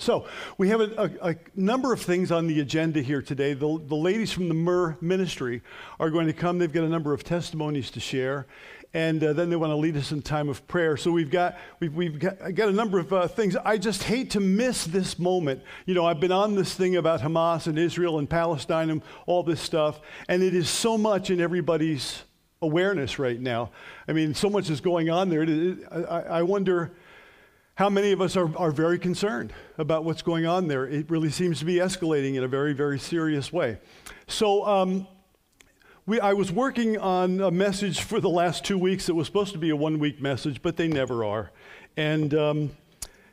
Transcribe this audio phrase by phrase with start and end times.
[0.00, 3.52] So we have a, a, a, number of things on the agenda here today.
[3.52, 5.60] The, the ladies from the Myrrh Ministry
[5.98, 6.58] are going to come.
[6.58, 8.46] They've got a number of testimonies to share.
[8.94, 10.96] And uh, then they want to lead us in time of prayer.
[10.96, 13.56] So we've got, we've, we've got, got a number of uh, things.
[13.56, 15.62] I just hate to miss this moment.
[15.84, 19.42] You know, I've been on this thing about Hamas and Israel and Palestine and all
[19.42, 22.22] this stuff, and it is so much in everybody's
[22.62, 23.70] awareness right now.
[24.08, 25.42] I mean, so much is going on there.
[26.10, 26.90] I, I wonder
[27.80, 30.86] how many of us are, are very concerned about what's going on there?
[30.86, 33.78] It really seems to be escalating in a very, very serious way.
[34.26, 35.06] So, um,
[36.04, 39.08] we, I was working on a message for the last two weeks.
[39.08, 41.52] It was supposed to be a one week message, but they never are.
[41.96, 42.70] And um,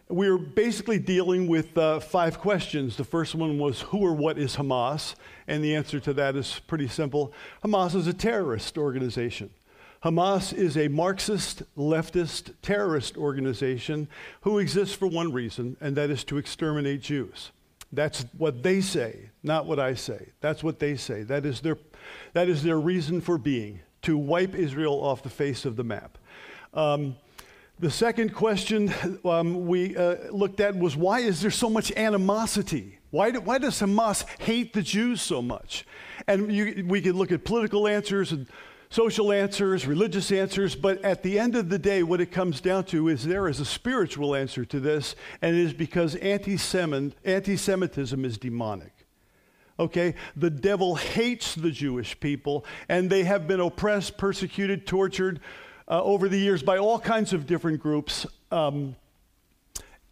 [0.08, 2.96] we were basically dealing with uh, five questions.
[2.96, 5.16] The first one was Who or what is Hamas?
[5.48, 7.34] And the answer to that is pretty simple
[7.66, 9.50] Hamas is a terrorist organization.
[10.04, 14.08] Hamas is a Marxist, leftist, terrorist organization
[14.42, 17.52] who exists for one reason, and that is to exterminate Jews.
[17.92, 20.30] That's what they say, not what I say.
[20.42, 21.24] That's what they say.
[21.24, 21.78] That is their,
[22.34, 26.18] that is their reason for being, to wipe Israel off the face of the map.
[26.74, 27.16] Um,
[27.80, 32.98] the second question um, we uh, looked at was why is there so much animosity?
[33.12, 35.86] Why, do, why does Hamas hate the Jews so much?
[36.28, 38.48] And you, we could look at political answers and
[38.90, 42.86] social answers, religious answers, but at the end of the day, what it comes down
[42.86, 48.26] to is there is a spiritual answer to this, and it is because anti Semitism
[48.26, 48.94] is demonic.
[49.80, 50.16] Okay?
[50.36, 55.40] The devil hates the Jewish people, and they have been oppressed, persecuted, tortured
[55.88, 58.26] uh, over the years by all kinds of different groups.
[58.52, 58.96] Um,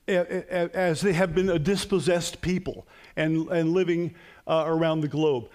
[0.08, 4.14] as they have been a dispossessed people and, and living
[4.48, 5.50] uh, around the globe.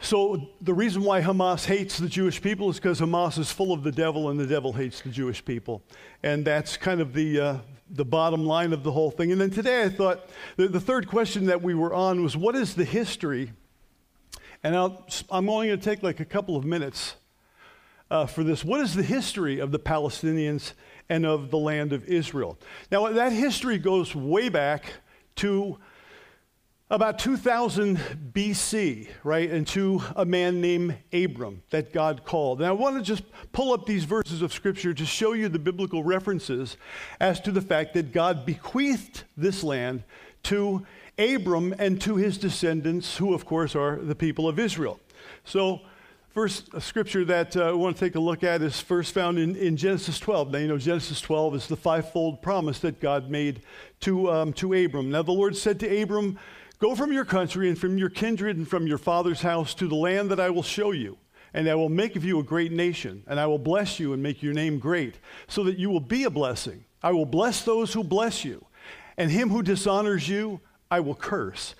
[0.00, 3.82] So, the reason why Hamas hates the Jewish people is because Hamas is full of
[3.82, 5.82] the devil and the devil hates the Jewish people.
[6.22, 7.58] And that's kind of the, uh,
[7.90, 9.32] the bottom line of the whole thing.
[9.32, 12.54] And then today I thought the, the third question that we were on was what
[12.54, 13.52] is the history?
[14.62, 14.84] And i
[15.30, 17.14] am only going to take like a couple of minutes
[18.10, 18.64] uh, for this.
[18.64, 20.72] What is the history of the Palestinians
[21.08, 22.58] and of the land of Israel?
[22.90, 24.92] Now, that history goes way back
[25.36, 25.78] to
[26.88, 27.98] about 2000
[28.32, 32.60] BC, right, and to a man named Abram that God called.
[32.60, 35.58] And I want to just pull up these verses of Scripture to show you the
[35.58, 36.76] biblical references
[37.20, 40.04] as to the fact that God bequeathed this land
[40.44, 40.86] to
[41.18, 45.00] Abram and to his descendants, who, of course, are the people of Israel.
[45.44, 45.80] So,
[46.28, 49.56] first scripture that uh, we want to take a look at is first found in,
[49.56, 50.52] in Genesis 12.
[50.52, 53.62] Now, you know, Genesis 12 is the fivefold promise that God made
[54.00, 55.10] to, um, to Abram.
[55.10, 56.38] Now, the Lord said to Abram,
[56.78, 59.94] Go from your country and from your kindred and from your father's house to the
[59.94, 61.16] land that I will show you.
[61.54, 64.22] And I will make of you a great nation, and I will bless you and
[64.22, 65.14] make your name great,
[65.48, 66.84] so that you will be a blessing.
[67.02, 68.66] I will bless those who bless you,
[69.16, 70.60] and him who dishonors you,
[70.90, 71.74] I will curse.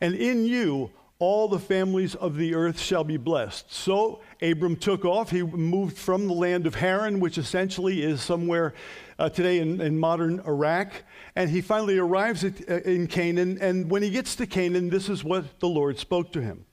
[0.00, 0.90] And in you,
[1.20, 3.72] all the families of the earth shall be blessed.
[3.72, 5.30] So Abram took off.
[5.30, 8.74] He moved from the land of Haran, which essentially is somewhere
[9.20, 11.04] uh, today in, in, modern Iraq.
[11.36, 13.58] And he finally arrives at, uh, in Canaan.
[13.60, 16.64] And when he gets to Canaan, this is what the Lord spoke to him.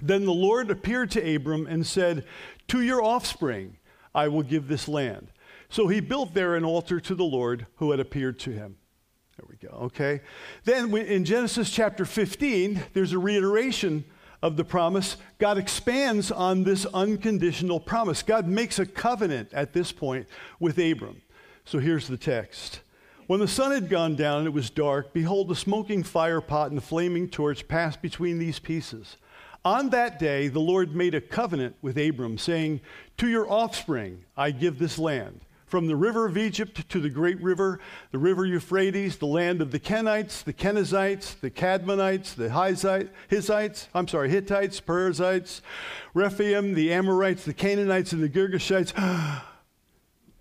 [0.00, 2.24] Then the Lord appeared to Abram and said,
[2.68, 3.78] To your offspring
[4.14, 5.32] I will give this land.
[5.68, 8.76] So he built there an altar to the Lord who had appeared to him.
[9.36, 10.20] There we go, okay?
[10.64, 14.04] Then in Genesis chapter 15, there's a reiteration
[14.40, 15.16] of the promise.
[15.38, 18.22] God expands on this unconditional promise.
[18.22, 20.28] God makes a covenant at this point
[20.60, 21.22] with Abram.
[21.68, 22.80] So here's the text.
[23.26, 26.70] When the sun had gone down and it was dark, behold, a smoking fire pot
[26.70, 29.18] and a flaming torch passed between these pieces.
[29.66, 32.80] On that day, the Lord made a covenant with Abram, saying,
[33.18, 37.38] To your offspring I give this land from the river of Egypt to the great
[37.42, 37.80] river,
[38.12, 42.48] the river Euphrates, the land of the Kenites, the Kenizzites, the Cadmonites, the
[43.28, 45.60] Hittites, I'm sorry, Hittites, Perizzites,
[46.14, 49.47] Rephaim, the Amorites, the Canaanites, and the Girgashites, ah,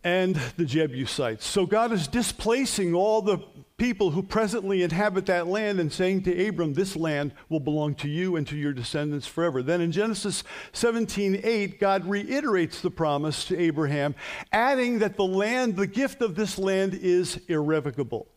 [0.03, 1.45] and the Jebusites.
[1.45, 3.39] So God is displacing all the
[3.77, 8.07] people who presently inhabit that land and saying to Abram, This land will belong to
[8.07, 9.61] you and to your descendants forever.
[9.61, 10.43] Then in Genesis
[10.73, 14.15] 17 8, God reiterates the promise to Abraham,
[14.51, 18.27] adding that the land, the gift of this land, is irrevocable.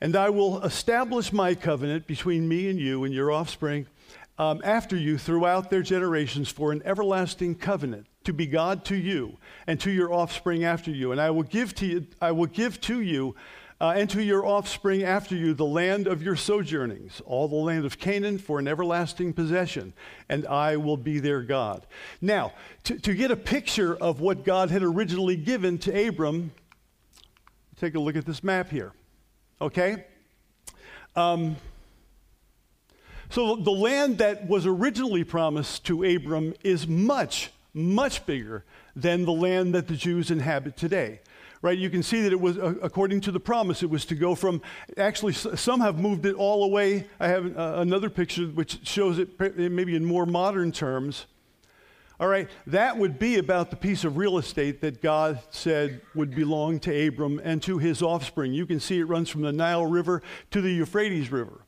[0.00, 3.86] And I will establish my covenant between me and you and your offspring
[4.38, 9.38] um, after you throughout their generations for an everlasting covenant to be God to you
[9.66, 11.12] and to your offspring after you.
[11.12, 13.34] And I will give to you, I will give to you
[13.80, 17.84] uh, and to your offspring after you the land of your sojournings, all the land
[17.84, 19.92] of Canaan for an everlasting possession,
[20.28, 21.86] and I will be their God.
[22.20, 22.52] Now,
[22.84, 26.52] to, to get a picture of what God had originally given to Abram,
[27.78, 28.92] take a look at this map here.
[29.60, 30.04] Okay?
[31.14, 31.56] Um,
[33.28, 38.64] so the land that was originally promised to Abram is much, much bigger
[38.96, 41.20] than the land that the Jews inhabit today.
[41.62, 41.78] Right?
[41.78, 44.34] You can see that it was, uh, according to the promise, it was to go
[44.34, 44.62] from,
[44.96, 47.06] actually, some have moved it all away.
[47.18, 51.26] I have uh, another picture which shows it maybe in more modern terms.
[52.18, 56.34] All right, that would be about the piece of real estate that God said would
[56.34, 58.54] belong to Abram and to his offspring.
[58.54, 61.60] You can see it runs from the Nile River to the Euphrates River,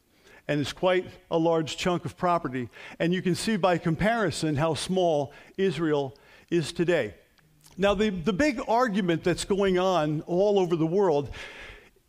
[0.49, 2.69] and it's quite a large chunk of property.
[2.99, 6.17] And you can see by comparison how small Israel
[6.51, 7.15] is today.
[7.77, 11.31] Now, the, the big argument that's going on all over the world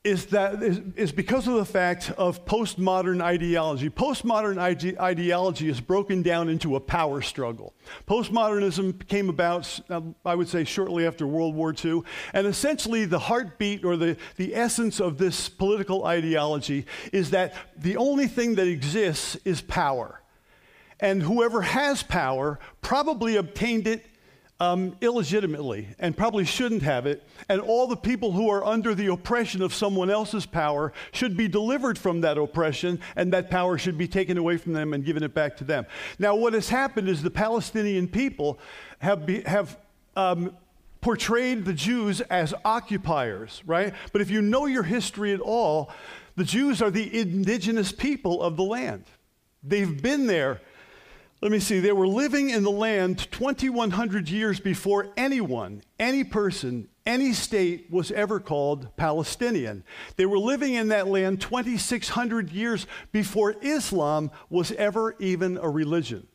[0.03, 3.89] is that is, because of the fact of postmodern ideology.
[3.89, 7.73] Postmodern ide- ideology is broken down into a power struggle.
[8.07, 12.03] Postmodernism came about, uh, I would say, shortly after World War II,
[12.33, 17.97] and essentially the heartbeat or the, the essence of this political ideology is that the
[17.97, 20.21] only thing that exists is power.
[21.01, 24.05] And whoever has power probably obtained it
[24.59, 27.23] um, illegitimately and probably shouldn't have it.
[27.47, 31.47] And all the people who are under the oppression of someone else's power should be
[31.47, 35.23] delivered from that oppression, and that power should be taken away from them and given
[35.23, 35.85] it back to them.
[36.17, 38.59] Now, what has happened is the Palestinian people
[38.99, 39.77] have, be, have
[40.15, 40.55] um,
[41.01, 43.93] portrayed the Jews as occupiers, right?
[44.11, 45.91] But if you know your history at all,
[46.35, 49.05] the Jews are the indigenous people of the land.
[49.63, 50.61] They've been there
[51.41, 56.89] let me see, they were living in the land 2,100 years before anyone, any person,
[57.05, 59.85] any state was ever called Palestinian.
[60.17, 66.27] They were living in that land 2,600 years before Islam was ever even a religion.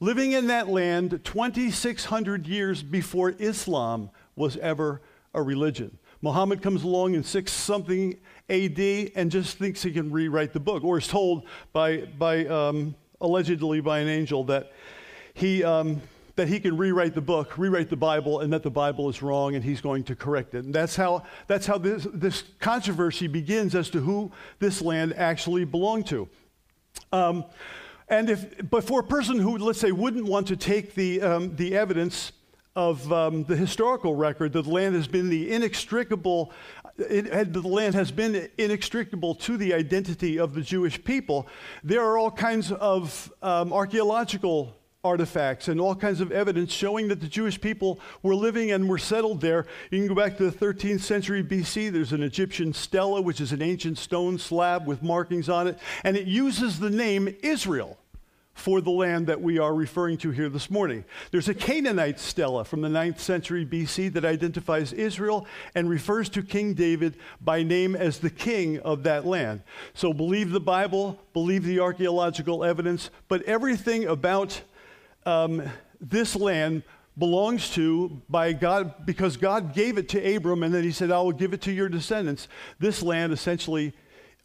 [0.00, 5.02] Living in that land 2,600 years before Islam was ever
[5.32, 5.98] a religion.
[6.20, 8.16] Muhammad comes along in 6 something
[8.50, 8.78] AD
[9.14, 13.80] and just thinks he can rewrite the book, or is told by, by um, allegedly
[13.80, 14.72] by an angel that
[15.34, 16.00] he, um,
[16.36, 19.54] that he can rewrite the book, rewrite the Bible, and that the Bible is wrong
[19.54, 20.64] and he's going to correct it.
[20.64, 25.64] And that's how, that's how this, this controversy begins as to who this land actually
[25.64, 26.28] belonged to.
[27.12, 27.44] Um,
[28.08, 31.56] and if, but for a person who, let's say, wouldn't want to take the, um,
[31.56, 32.32] the evidence
[32.76, 36.52] of um, the historical record that the land has been the inextricable
[36.98, 41.46] it, the land has been inextricable to the identity of the Jewish people.
[41.82, 47.20] There are all kinds of um, archaeological artifacts and all kinds of evidence showing that
[47.20, 49.66] the Jewish people were living and were settled there.
[49.90, 51.92] You can go back to the 13th century BC.
[51.92, 56.16] There's an Egyptian stela, which is an ancient stone slab with markings on it, and
[56.16, 57.98] it uses the name Israel
[58.54, 61.04] for the land that we are referring to here this morning.
[61.32, 66.42] There's a Canaanite stela from the 9th century BC that identifies Israel and refers to
[66.42, 69.62] King David by name as the king of that land.
[69.92, 74.62] So believe the Bible, believe the archaeological evidence, but everything about
[75.26, 75.62] um,
[76.00, 76.84] this land
[77.18, 81.20] belongs to by God because God gave it to Abram and then he said, I
[81.20, 82.48] will give it to your descendants.
[82.78, 83.92] This land essentially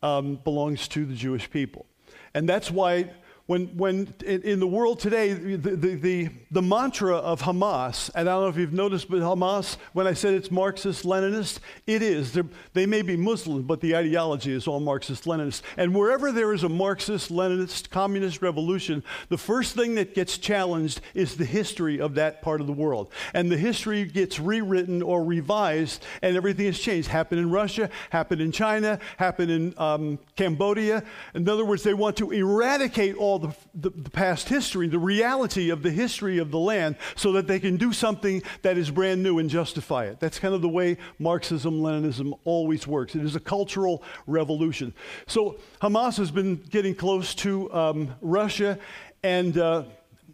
[0.01, 1.85] um, belongs to the Jewish people.
[2.33, 3.11] And that's why
[3.49, 8.33] when, when in the world today, the, the, the, the, mantra of Hamas, and I
[8.33, 11.57] don't know if you've noticed, but Hamas, when I said it's Marxist Leninist,
[11.87, 12.31] it is.
[12.31, 15.63] They're, they may be Muslim, but the ideology is all Marxist Leninist.
[15.77, 21.01] And wherever there is a Marxist Leninist communist revolution, the first thing that gets challenged
[21.15, 23.11] is the history of that part of the world.
[23.33, 27.07] And the history gets rewritten or revised, and everything has changed.
[27.07, 31.03] Happened in Russia, happened in China, happened in um, Cambodia.
[31.33, 35.69] In other words, they want to eradicate all the, the, the, past history, the reality
[35.69, 39.23] of the history of the land, so that they can do something that is brand
[39.23, 40.19] new and justify it.
[40.19, 43.15] That's kind of the way Marxism, Leninism always works.
[43.15, 44.93] It is a cultural revolution.
[45.27, 48.77] So Hamas has been getting close to um, Russia,
[49.23, 49.83] and uh,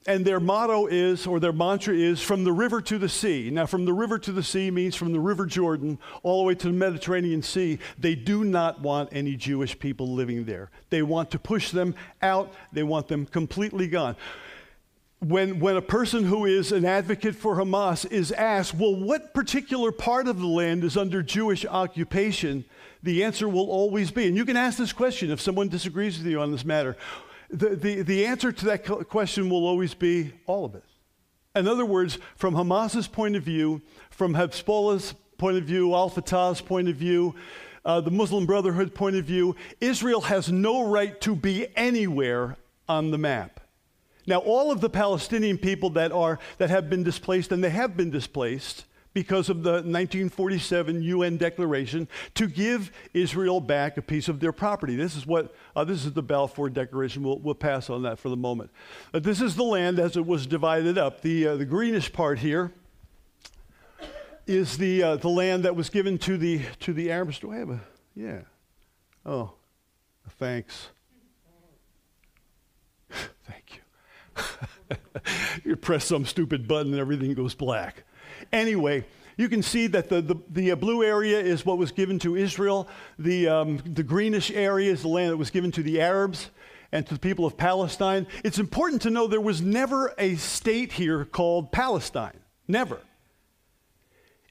[0.08, 3.50] and their motto is, or their mantra is, from the river to the sea.
[3.52, 6.56] Now, from the river to the sea means from the River Jordan all the way
[6.56, 7.80] to the Mediterranean Sea.
[7.98, 10.70] They do not want any Jewish people living there.
[10.92, 14.16] They want to push them out, they want them completely gone.
[15.20, 19.92] When, when a person who is an advocate for Hamas is asked, well, what particular
[19.92, 22.66] part of the land is under Jewish occupation?
[23.02, 26.28] The answer will always be, and you can ask this question if someone disagrees with
[26.28, 26.96] you on this matter
[27.50, 30.84] the, the, the answer to that question will always be all of it.
[31.56, 36.62] In other words, from Hamas's point of view, from Hezbollah's point of view, Al Fatah's
[36.62, 37.36] point of view,
[37.86, 42.58] uh, the Muslim Brotherhood point of view, Israel has no right to be anywhere
[42.90, 43.62] on the map.
[44.28, 47.96] Now, all of the Palestinian people that, are, that have been displaced, and they have
[47.96, 54.42] been displaced because of the 1947 UN declaration to give Israel back a piece of
[54.42, 54.98] their property.
[54.98, 57.24] This is what uh, this is the Balfour Declaration.
[57.24, 58.72] We'll, we'll pass on that for the moment.
[59.14, 61.22] But this is the land as it was divided up.
[61.22, 62.74] The uh, the greenish part here
[64.46, 67.40] is the uh, the land that was given to the to the Arabs.
[67.40, 67.80] Do I have a
[68.16, 68.42] yeah?
[69.26, 69.54] Oh,
[70.38, 70.90] thanks.
[73.48, 73.80] Thank
[74.90, 74.98] you.
[75.64, 78.04] you press some stupid button and everything goes black.
[78.52, 79.06] Anyway,
[79.38, 82.36] you can see that the, the, the, uh, blue area is what was given to
[82.36, 82.88] Israel.
[83.20, 86.50] The, um, the greenish area is the land that was given to the Arabs
[86.92, 88.28] and to the people of Palestine.
[88.44, 92.40] It's important to know there was never a state here called Palestine.
[92.68, 93.02] Never.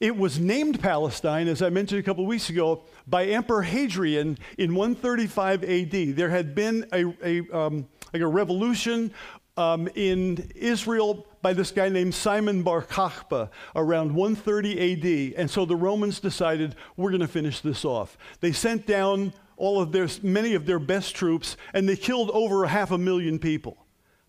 [0.01, 4.37] It was named Palestine, as I mentioned a couple of weeks ago, by Emperor Hadrian
[4.59, 6.17] in 135 AD.
[6.17, 9.13] There had been a, a um, like a revolution
[9.57, 15.35] um, in Israel by this guy named Simon Bar Kokhba around 130 AD.
[15.39, 18.19] And so the Romans decided, we're going to finish this off.
[18.41, 22.65] They sent down all of their, many of their best troops, and they killed over
[22.65, 23.77] a half a million people.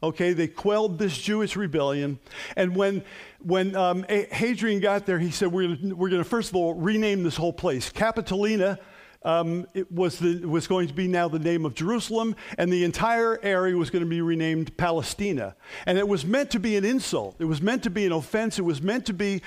[0.03, 2.20] Okay, they quelled this Jewish rebellion.
[2.55, 3.03] And when,
[3.39, 7.38] when um, Hadrian got there, he said, We're going to, first of all, rename this
[7.38, 7.91] whole place.
[7.91, 8.77] Capitolina
[9.25, 12.84] um, it was, the, was going to be now the name of Jerusalem, and the
[12.84, 15.55] entire area was going to be renamed Palestina.
[15.86, 18.60] And it was meant to be an insult, it was meant to be an offense,
[18.60, 19.41] it was meant to be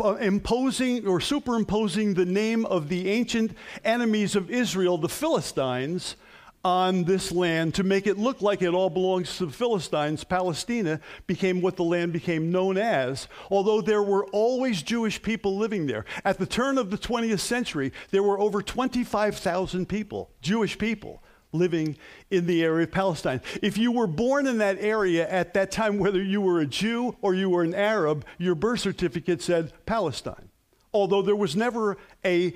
[0.00, 6.16] uh, imposing or superimposing the name of the ancient enemies of Israel, the Philistines,
[6.64, 10.22] on this land to make it look like it all belongs to the Philistines.
[10.24, 15.86] Palestina became what the land became known as, although there were always Jewish people living
[15.86, 16.04] there.
[16.24, 21.96] At the turn of the 20th century, there were over 25,000 people, Jewish people, living
[22.30, 23.40] in the area of Palestine.
[23.60, 27.16] If you were born in that area at that time, whether you were a Jew
[27.20, 30.48] or you were an Arab, your birth certificate said Palestine,
[30.94, 32.54] although there was never a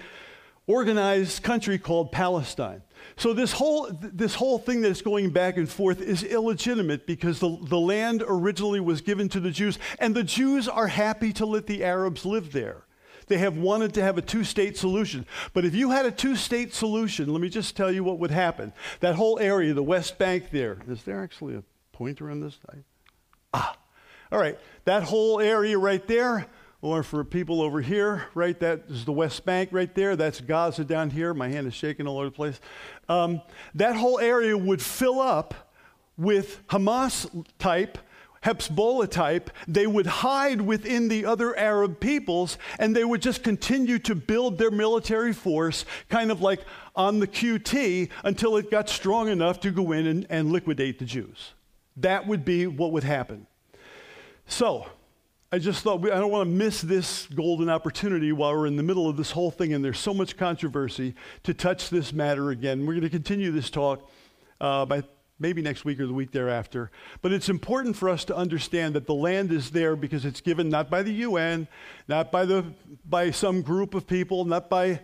[0.66, 2.82] organized country called Palestine.
[3.16, 7.56] So this whole, this whole thing that's going back and forth is illegitimate because the,
[7.62, 11.66] the land originally was given to the Jews, and the Jews are happy to let
[11.66, 12.84] the Arabs live there.
[13.28, 15.26] They have wanted to have a two state solution.
[15.52, 18.30] But if you had a two state solution, let me just tell you what would
[18.30, 18.72] happen.
[19.00, 22.58] That whole area, the West Bank there, is there actually a pointer on this?
[23.52, 23.76] Ah,
[24.30, 24.58] all right.
[24.84, 26.46] That whole area right there
[26.86, 30.14] or for people over here, right, that is the West Bank right there.
[30.14, 31.34] That's Gaza down here.
[31.34, 32.60] My hand is shaking all over the place.
[33.08, 33.42] Um,
[33.74, 35.72] that whole area would fill up
[36.16, 37.98] with Hamas type,
[38.44, 39.50] Hezbollah type.
[39.66, 44.56] They would hide within the other Arab peoples and they would just continue to build
[44.56, 46.60] their military force, kind of like
[46.94, 51.04] on the QT, until it got strong enough to go in and, and liquidate the
[51.04, 51.54] Jews.
[51.96, 53.48] That would be what would happen.
[54.46, 54.86] So,
[55.52, 58.74] I just thought we, I don't want to miss this golden opportunity while we're in
[58.74, 62.50] the middle of this whole thing and there's so much controversy to touch this matter
[62.50, 62.80] again.
[62.80, 64.10] We're going to continue this talk
[64.60, 65.04] uh, by
[65.38, 66.90] maybe next week or the week thereafter.
[67.22, 70.68] But it's important for us to understand that the land is there because it's given
[70.68, 71.68] not by the UN,
[72.08, 72.64] not by, the,
[73.08, 75.00] by some group of people, not by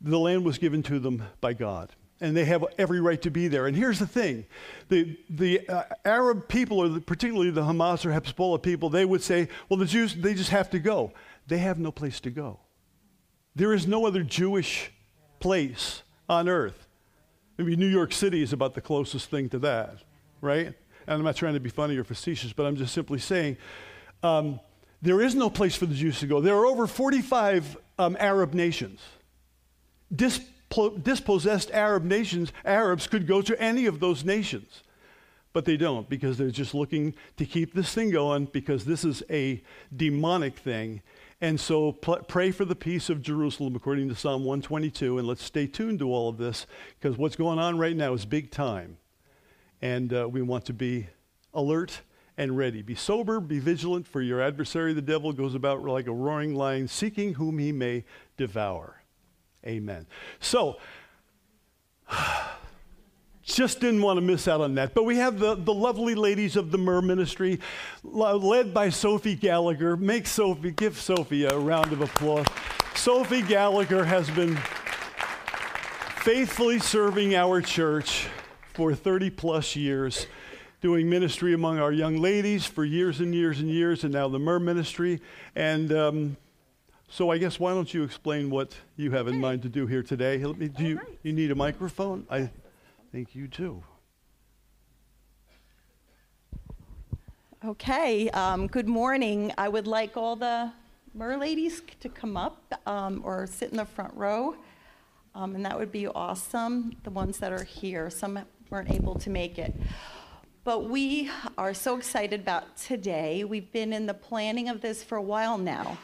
[0.00, 3.48] the land was given to them by God and they have every right to be
[3.48, 3.66] there.
[3.66, 4.46] And here's the thing
[4.88, 9.22] the, the uh, Arab people, or the, particularly the Hamas or Hezbollah people, they would
[9.22, 11.12] say, well, the Jews, they just have to go.
[11.46, 12.60] They have no place to go.
[13.54, 14.90] There is no other Jewish
[15.40, 16.86] place on earth.
[17.58, 19.98] Maybe New York City is about the closest thing to that,
[20.40, 20.66] right?
[20.66, 20.74] And
[21.06, 23.56] I'm not trying to be funny or facetious, but I'm just simply saying
[24.22, 24.60] um,
[25.00, 26.40] there is no place for the Jews to go.
[26.40, 29.00] There are over 45 um, Arab nations.
[30.14, 30.40] Dis-
[31.02, 34.82] dispossessed Arab nations, Arabs could go to any of those nations.
[35.52, 39.22] But they don't because they're just looking to keep this thing going because this is
[39.30, 39.62] a
[39.94, 41.00] demonic thing.
[41.40, 45.18] And so pray for the peace of Jerusalem according to Psalm 122.
[45.18, 46.66] And let's stay tuned to all of this
[46.98, 48.98] because what's going on right now is big time.
[49.80, 51.08] And uh, we want to be
[51.54, 52.02] alert
[52.38, 52.82] and ready.
[52.82, 56.88] Be sober, be vigilant, for your adversary, the devil, goes about like a roaring lion,
[56.88, 58.04] seeking whom he may
[58.36, 58.95] devour.
[59.66, 60.06] Amen.
[60.40, 60.78] So,
[63.42, 64.94] just didn't want to miss out on that.
[64.94, 67.60] But we have the, the lovely ladies of the Myrrh Ministry,
[68.02, 69.96] led by Sophie Gallagher.
[69.96, 72.46] Make Sophie, give Sophie a round of applause.
[72.94, 74.56] Sophie Gallagher has been
[76.22, 78.28] faithfully serving our church
[78.74, 80.26] for 30 plus years,
[80.80, 84.38] doing ministry among our young ladies for years and years and years, and now the
[84.38, 85.20] Myrrh Ministry.
[85.54, 86.36] And um,
[87.08, 90.02] so I guess why don't you explain what you have in mind to do here
[90.02, 90.38] today?
[90.38, 92.26] do you, you need a microphone?
[92.30, 92.50] I
[93.12, 93.82] think you do.
[97.64, 99.52] Okay, um, good morning.
[99.56, 100.72] I would like all the
[101.14, 104.54] Myrrh ladies to come up um, or sit in the front row,
[105.34, 106.92] um, and that would be awesome.
[107.04, 109.74] The ones that are here, some weren't able to make it.
[110.64, 113.44] But we are so excited about today.
[113.44, 115.96] We've been in the planning of this for a while now.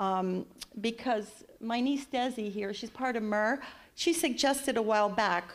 [0.00, 0.46] Um,
[0.80, 3.60] because my niece Desi here, she's part of Myrrh,
[3.94, 5.52] she suggested a while back,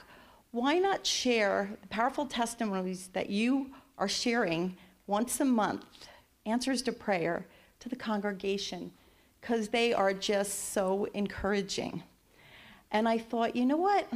[0.51, 5.83] why not share the powerful testimonies that you are sharing once a month,
[6.45, 7.45] answers to prayer,
[7.79, 8.91] to the congregation,
[9.41, 12.03] because they are just so encouraging.
[12.91, 14.07] And I thought, you know what?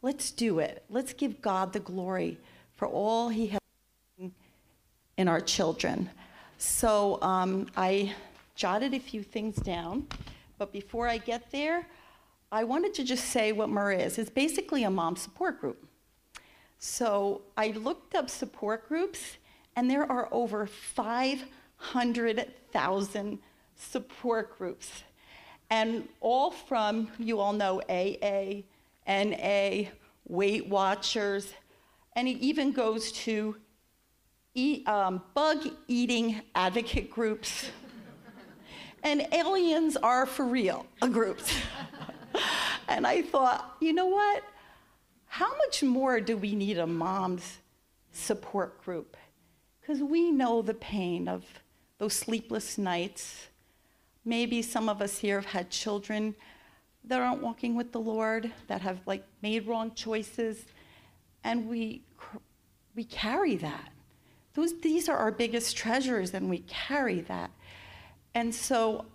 [0.00, 0.82] Let's do it.
[0.88, 2.38] Let's give God the glory
[2.74, 3.60] for all He has
[5.16, 6.10] in our children.
[6.58, 8.14] So um, I
[8.62, 10.06] jotted a few things down,
[10.56, 11.84] but before I get there,
[12.52, 14.18] I wanted to just say what Myrrh is.
[14.18, 15.84] It's basically a mom support group.
[16.78, 19.38] So I looked up support groups,
[19.74, 23.38] and there are over 500,000
[23.74, 25.02] support groups.
[25.68, 28.62] And all from, you all know, AA,
[29.08, 29.88] NA,
[30.28, 31.52] Weight Watchers,
[32.14, 33.56] and it even goes to
[34.54, 37.66] eat, um, bug eating advocate groups.
[39.02, 41.54] And aliens are for real groups.
[42.88, 44.42] and I thought, you know what?
[45.26, 47.58] How much more do we need a mom's
[48.12, 49.16] support group?
[49.80, 51.44] Because we know the pain of
[51.98, 53.48] those sleepless nights.
[54.24, 56.34] Maybe some of us here have had children
[57.04, 60.64] that aren't walking with the Lord, that have like made wrong choices,
[61.42, 62.02] and we
[62.94, 63.90] we carry that.
[64.54, 67.50] Those these are our biggest treasures, and we carry that.
[68.34, 69.06] And so,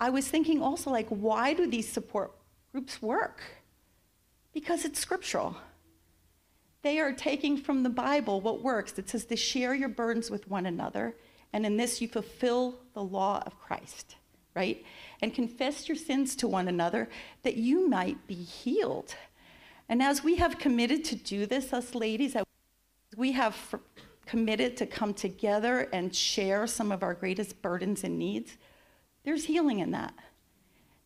[0.00, 2.32] I was thinking also like, why do these support
[2.72, 3.40] groups work?
[4.52, 5.56] Because it's scriptural.
[6.82, 8.98] They are taking from the Bible what works.
[8.98, 11.16] It says to share your burdens with one another,
[11.52, 14.14] and in this you fulfill the law of Christ
[14.58, 14.84] right?
[15.22, 17.08] And confess your sins to one another
[17.44, 19.14] that you might be healed.
[19.88, 22.36] And as we have committed to do this, us ladies,
[23.16, 23.54] we have
[24.28, 28.58] committed to come together and share some of our greatest burdens and needs,
[29.24, 30.12] there's healing in that.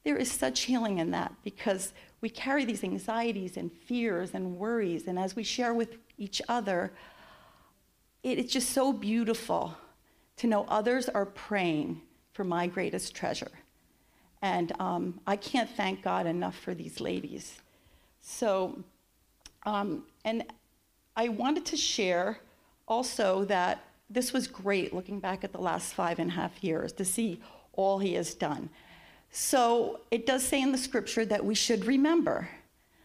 [0.02, 5.06] There is such healing in that because we carry these anxieties and fears and worries.
[5.06, 6.92] And as we share with each other,
[8.24, 9.76] it's just so beautiful
[10.38, 12.00] to know others are praying
[12.32, 13.52] for my greatest treasure.
[14.40, 17.60] And um, I can't thank God enough for these ladies.
[18.20, 18.82] So,
[19.64, 20.44] um, and
[21.14, 22.40] I wanted to share
[22.86, 26.92] also that this was great looking back at the last five and a half years
[26.92, 27.40] to see
[27.72, 28.68] all he has done.
[29.30, 32.48] So it does say in the scripture that we should remember.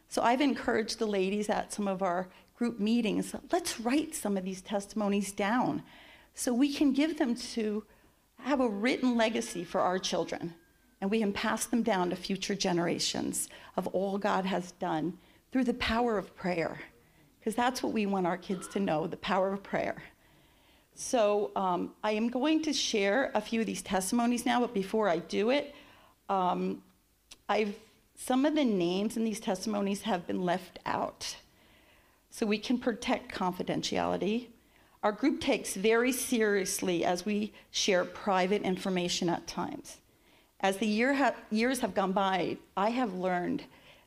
[0.09, 4.43] So I've encouraged the ladies at some of our group meetings let's write some of
[4.43, 5.83] these testimonies down
[6.33, 7.83] so we can give them to
[8.43, 10.53] have a written legacy for our children,
[11.01, 15.17] and we can pass them down to future generations of all God has done
[15.51, 16.79] through the power of prayer,
[17.47, 19.95] because that's what we want our kids to know the power of prayer.
[20.95, 25.07] So um, I am going to share a few of these testimonies now, but before
[25.07, 25.73] I do it,
[26.27, 26.83] um,
[27.47, 27.73] I've
[28.17, 31.37] some of the names in these testimonies have been left out,
[32.29, 34.47] so we can protect confidentiality.
[35.01, 39.99] Our group takes very seriously as we share private information at times.
[40.59, 43.63] As the year ha- years have gone by, I have learned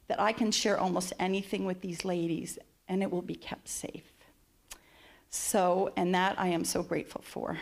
[0.08, 2.58] that I can share almost anything with these ladies
[2.90, 4.12] and it will be kept safe.
[5.30, 7.56] So, and that I am so grateful for.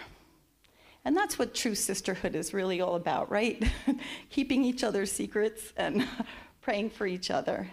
[1.05, 3.63] And that's what true sisterhood is really all about, right?
[4.31, 6.09] Keeping each other's secrets and
[6.63, 7.69] praying for each other.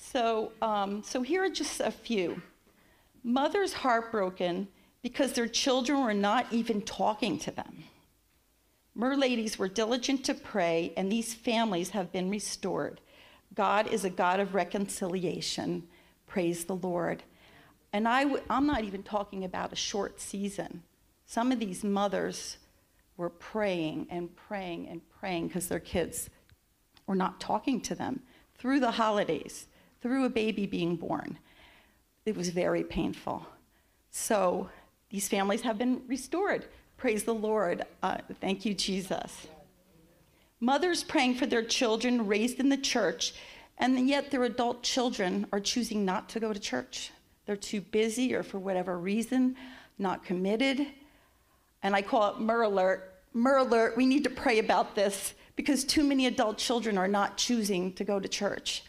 [0.00, 2.40] So, um, so here are just a few.
[3.24, 4.68] Mothers heartbroken
[5.02, 7.84] because their children were not even talking to them.
[8.94, 13.00] Myrrh ladies were diligent to pray, and these families have been restored.
[13.54, 15.88] God is a God of reconciliation.
[16.32, 17.24] Praise the Lord.
[17.92, 20.82] And i w- I'm not even talking about a short season.
[21.26, 22.56] Some of these mothers
[23.18, 26.30] were praying and praying and praying because their kids
[27.06, 28.22] were not talking to them
[28.56, 29.66] through the holidays,
[30.00, 31.36] through a baby being born.
[32.24, 33.46] It was very painful.
[34.10, 34.70] So
[35.10, 36.64] these families have been restored.
[36.96, 37.84] Praise the Lord.
[38.02, 39.48] Uh, thank you, Jesus.
[40.60, 43.34] Mothers praying for their children raised in the church,
[43.82, 47.10] and yet their adult children are choosing not to go to church.
[47.46, 49.56] They're too busy, or for whatever reason,
[49.98, 50.86] not committed.
[51.82, 53.12] And I call it Myrrh alert.
[53.32, 57.36] Myrrh alert, we need to pray about this because too many adult children are not
[57.36, 58.84] choosing to go to church.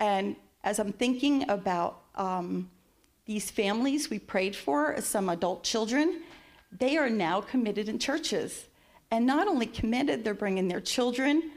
[0.00, 2.70] And as I'm thinking about um,
[3.26, 6.22] these families we prayed for, some adult children,
[6.76, 8.66] they are now committed in churches.
[9.12, 11.52] and not only committed, they're bringing their children.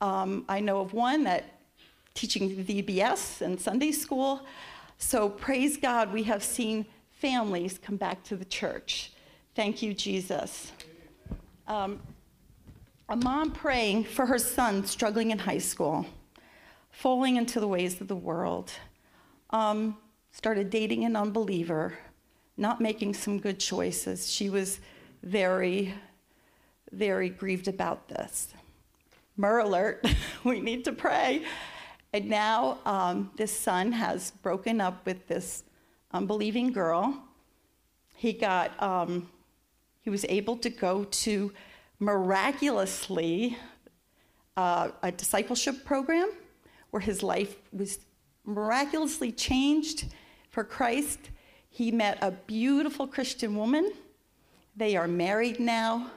[0.00, 1.44] Um, I know of one that
[2.14, 4.44] teaching VBS and Sunday school.
[4.98, 9.12] So praise God, we have seen families come back to the church.
[9.54, 10.72] Thank you, Jesus.
[11.66, 12.00] Um,
[13.08, 16.06] a mom praying for her son struggling in high school,
[16.90, 18.72] falling into the ways of the world,
[19.50, 19.96] um,
[20.30, 21.98] started dating an unbeliever,
[22.56, 24.30] not making some good choices.
[24.30, 24.80] She was
[25.22, 25.94] very,
[26.90, 28.48] very grieved about this.
[29.36, 30.06] Myrrh alert,
[30.44, 31.44] we need to pray.
[32.12, 35.64] And now um, this son has broken up with this
[36.12, 37.22] unbelieving girl.
[38.14, 39.30] He got, um,
[40.02, 41.52] he was able to go to
[41.98, 43.56] miraculously
[44.56, 46.30] uh, a discipleship program
[46.90, 48.00] where his life was
[48.44, 50.12] miraculously changed
[50.50, 51.30] for Christ.
[51.70, 53.92] He met a beautiful Christian woman.
[54.76, 56.10] They are married now,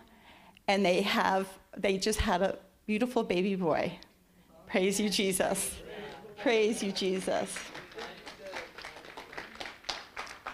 [0.68, 3.98] and they have they just had a beautiful baby boy.
[4.68, 5.76] Praise you, Jesus.
[6.42, 7.58] Praise you, Jesus.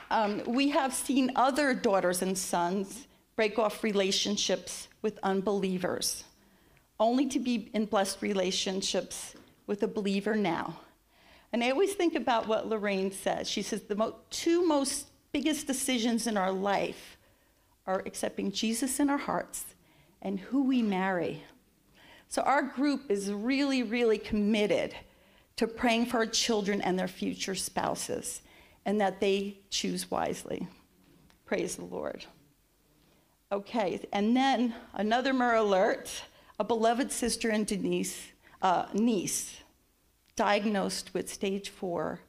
[0.10, 6.24] Um, we have seen other daughters and sons break off relationships with unbelievers,
[7.00, 9.36] only to be in blessed relationships
[9.68, 10.80] with a believer now.
[11.52, 13.50] And I always think about what Lorraine says.
[13.50, 17.18] She says the mo- two most biggest decisions in our life
[17.88, 19.66] are accepting Jesus in our hearts
[20.22, 21.44] and who we marry.
[22.28, 24.96] So our group is really, really committed
[25.62, 28.42] to praying for our children and their future spouses
[28.84, 30.68] and that they choose wisely.
[31.46, 32.26] Praise the Lord.
[33.52, 36.24] Okay, and then another Myrrh alert
[36.60, 38.30] a beloved sister and Denise,
[38.64, 39.58] uh, niece
[40.36, 42.22] diagnosed with stage four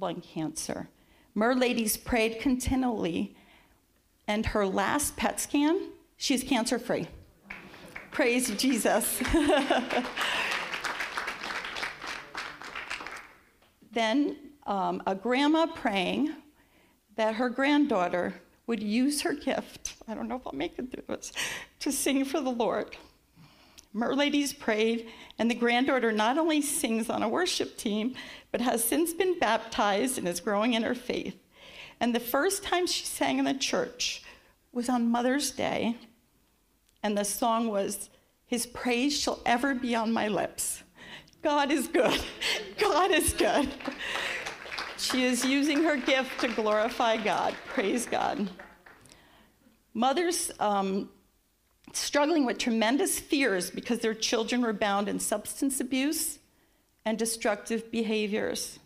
[0.00, 0.88] lung cancer.
[1.36, 3.36] Myrrh ladies prayed continually,
[4.26, 7.06] and her last PET scan, she's cancer free.
[8.10, 9.22] Praise Jesus.
[13.96, 16.34] then um, a grandma praying
[17.16, 18.34] that her granddaughter
[18.66, 21.32] would use her gift, I don't know if I'll make it through this,
[21.80, 22.96] to sing for the Lord.
[23.94, 28.14] Myrrh Ladies prayed, and the granddaughter not only sings on a worship team,
[28.52, 31.38] but has since been baptized and is growing in her faith.
[31.98, 34.22] And the first time she sang in the church
[34.72, 35.96] was on Mother's Day,
[37.02, 38.10] and the song was,
[38.44, 40.82] His praise shall ever be on my lips.
[41.46, 42.20] God is good.
[42.76, 43.68] God is good.
[44.98, 47.54] She is using her gift to glorify God.
[47.68, 48.50] Praise God.
[49.94, 51.08] Mothers um,
[51.92, 56.40] struggling with tremendous fears because their children were bound in substance abuse
[57.04, 58.80] and destructive behaviors.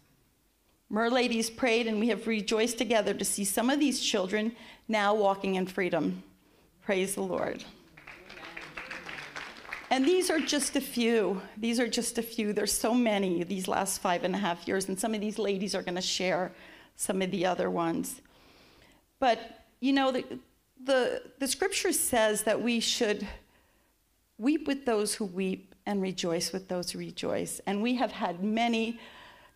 [0.90, 4.54] Myrrh ladies prayed, and we have rejoiced together to see some of these children
[4.86, 6.22] now walking in freedom.
[6.82, 7.64] Praise the Lord.
[9.90, 11.42] And these are just a few.
[11.56, 12.52] These are just a few.
[12.52, 15.74] There's so many these last five and a half years, and some of these ladies
[15.74, 16.52] are going to share
[16.94, 18.20] some of the other ones.
[19.18, 20.24] But, you know, the,
[20.84, 23.26] the, the scripture says that we should
[24.38, 27.60] weep with those who weep and rejoice with those who rejoice.
[27.66, 29.00] And we have had many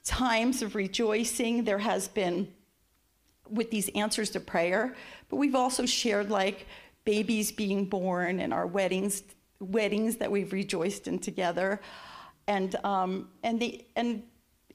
[0.04, 1.64] times of rejoicing.
[1.64, 2.52] There has been
[3.48, 4.96] with these answers to prayer,
[5.28, 6.66] but we've also shared like
[7.04, 9.22] babies being born and our weddings
[9.64, 11.80] weddings that we've rejoiced in together.
[12.46, 14.22] And, um, and, the, and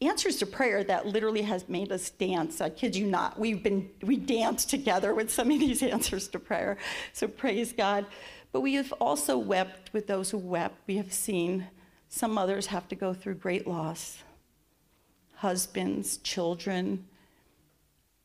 [0.02, 2.62] answers to prayer that literally has made us dance.
[2.62, 3.39] I kid you not.
[3.39, 6.78] We've been, we danced together with some of these answers to prayer.
[7.13, 8.06] So praise God.
[8.52, 10.75] But we have also wept with those who wept.
[10.88, 11.67] We have seen
[12.08, 14.23] some mothers have to go through great loss
[15.39, 17.06] husbands, children.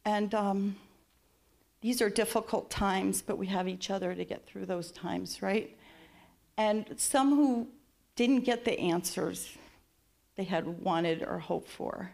[0.05, 0.77] And um,
[1.81, 5.77] these are difficult times, but we have each other to get through those times, right?
[6.57, 7.69] And some who
[8.17, 9.57] didn't get the answers
[10.37, 12.11] they had wanted or hoped for.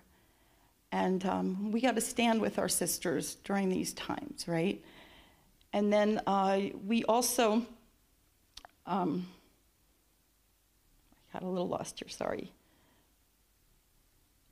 [0.93, 4.83] And um, we got to stand with our sisters during these times, right?
[5.73, 7.65] And then uh, we also,
[8.87, 9.27] um,
[11.33, 12.53] I got a little lost here, sorry.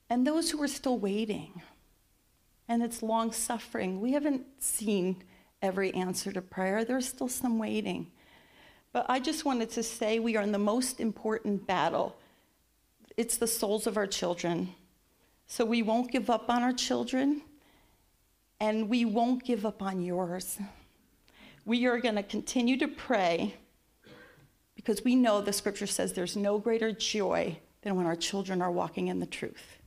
[0.09, 1.61] And those who are still waiting,
[2.69, 4.01] and it's long suffering.
[4.01, 5.25] We haven't seen
[5.61, 8.13] every answer to prayer, there's still some waiting.
[8.93, 12.17] But I just wanted to say we are in the most important battle.
[13.17, 14.75] It's the souls of our children.
[15.47, 17.43] So we won't give up on our children,
[18.61, 20.59] and we won't give up on yours.
[21.65, 23.55] We are going to continue to pray
[24.75, 28.71] because we know the scripture says there's no greater joy than when our children are
[28.71, 29.79] walking in the truth.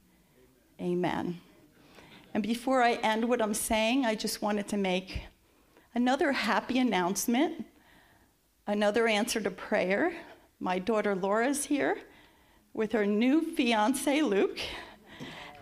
[0.79, 1.39] Amen.
[2.33, 5.23] And before I end what I'm saying, I just wanted to make
[5.93, 7.65] another happy announcement
[8.67, 10.13] another answer to prayer.
[10.59, 11.97] My daughter Laura's here
[12.73, 14.59] with her new fiance Luke,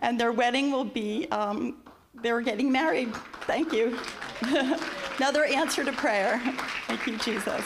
[0.01, 1.77] and their wedding will be, um,
[2.21, 3.13] they're getting married.
[3.41, 3.97] Thank you.
[5.17, 6.39] another answer to prayer.
[6.87, 7.65] Thank you, Jesus.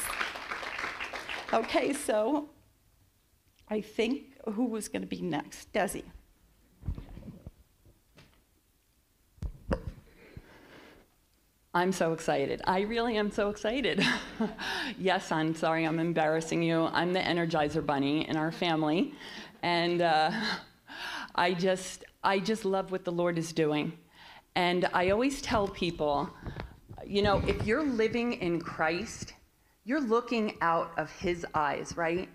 [1.54, 2.50] Okay, so
[3.70, 5.72] I think who was going to be next?
[5.74, 6.04] Desi.
[11.76, 12.62] I'm so excited.
[12.66, 14.06] I really am so excited.
[15.00, 16.84] yes, I'm sorry I'm embarrassing you.
[16.94, 19.16] I'm the Energizer Bunny in our family.
[19.64, 20.32] And uh,
[21.36, 23.98] I, just, I just love what the Lord is doing.
[24.54, 26.30] And I always tell people,
[27.08, 29.34] you know, if you're living in Christ,
[29.84, 32.30] you're looking out of His eyes, right?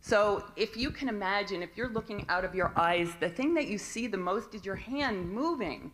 [0.00, 3.68] So if you can imagine, if you're looking out of your eyes, the thing that
[3.68, 5.92] you see the most is your hand moving.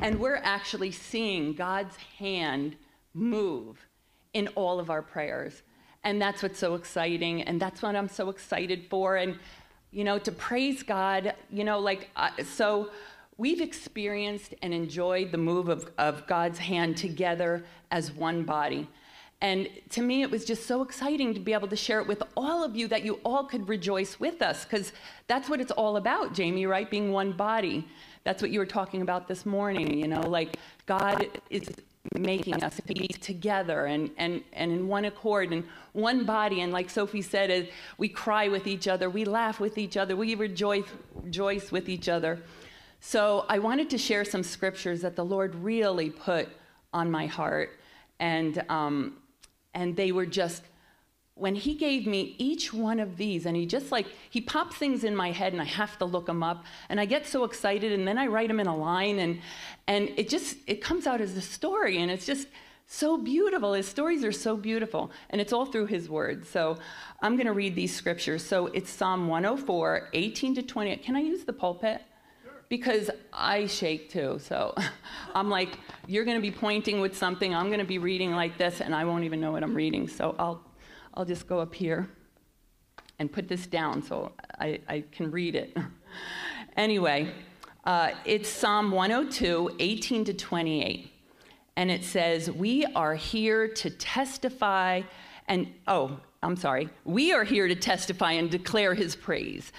[0.00, 2.76] And we're actually seeing God's hand
[3.14, 3.88] move
[4.32, 5.62] in all of our prayers.
[6.04, 7.42] And that's what's so exciting.
[7.42, 9.16] And that's what I'm so excited for.
[9.16, 9.38] And,
[9.90, 12.90] you know, to praise God, you know, like, uh, so
[13.38, 18.88] we've experienced and enjoyed the move of, of God's hand together as one body.
[19.40, 22.22] And to me, it was just so exciting to be able to share it with
[22.36, 24.92] all of you that you all could rejoice with us, because
[25.26, 26.90] that's what it's all about, Jamie, right?
[26.90, 27.86] Being one body.
[28.24, 31.68] That's what you were talking about this morning, you know, like God is
[32.16, 36.60] making us be together and, and, and in one accord and one body.
[36.62, 40.34] And like Sophie said, we cry with each other, we laugh with each other, we
[40.34, 40.86] rejoice,
[41.22, 42.40] rejoice with each other.
[43.00, 46.48] So I wanted to share some scriptures that the Lord really put
[46.92, 47.78] on my heart.
[48.18, 49.18] And um,
[49.74, 50.64] and they were just
[51.38, 55.04] when he gave me each one of these and he just like he pops things
[55.04, 57.92] in my head and i have to look them up and i get so excited
[57.92, 59.40] and then i write them in a line and
[59.86, 62.48] and it just it comes out as a story and it's just
[62.90, 63.74] so beautiful.
[63.74, 66.78] His stories are so beautiful and it's all through his word so
[67.20, 68.42] i'm going to read these scriptures.
[68.42, 72.02] So it's psalm 104 18 to 20 can i use the pulpit?
[72.68, 74.38] Because I shake too.
[74.42, 74.74] So
[75.34, 78.58] I'm like, you're going to be pointing with something, I'm going to be reading like
[78.58, 80.06] this, and I won't even know what I'm reading.
[80.06, 80.62] So I'll,
[81.18, 82.08] I'll just go up here
[83.18, 85.76] and put this down so I, I can read it.
[86.76, 87.34] anyway,
[87.82, 91.10] uh, it's Psalm 102, 18 to 28.
[91.76, 95.02] And it says, We are here to testify
[95.48, 99.72] and, oh, I'm sorry, we are here to testify and declare his praise.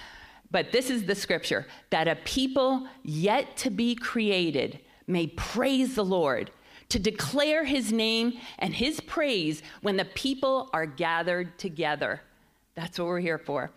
[0.50, 6.04] But this is the scripture that a people yet to be created may praise the
[6.04, 6.50] Lord,
[6.90, 12.20] to declare his name and his praise when the people are gathered together.
[12.74, 13.70] That's what we're here for.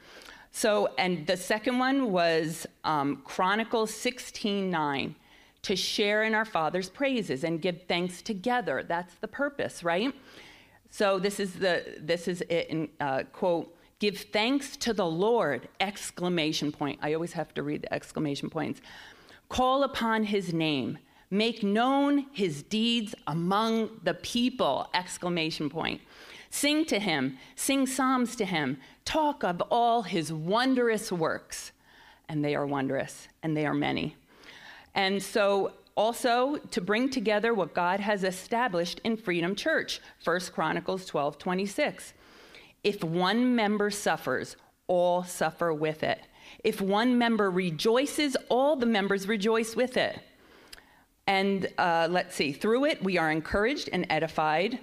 [0.51, 5.15] So, and the second one was um, Chronicles 16 9,
[5.63, 8.83] to share in our Father's praises and give thanks together.
[8.87, 10.13] That's the purpose, right?
[10.89, 15.69] So this is the this is it in uh, quote Give thanks to the Lord!
[15.79, 16.99] Exclamation point.
[17.01, 18.81] I always have to read the exclamation points.
[19.49, 20.99] Call upon his name.
[21.33, 24.87] Make known his deeds among the people!
[24.93, 26.01] Exclamation point.
[26.51, 27.39] Sing to him.
[27.55, 28.77] Sing psalms to him.
[29.03, 31.71] Talk of all his wondrous works.
[32.29, 34.15] And they are wondrous, and they are many.
[34.93, 41.03] And so also to bring together what God has established in Freedom Church, 1 Chronicles
[41.07, 42.13] 12 26.
[42.83, 46.27] If one member suffers, all suffer with it.
[46.63, 50.21] If one member rejoices, all the members rejoice with it.
[51.27, 54.79] And uh, let's see, through it we are encouraged and edified.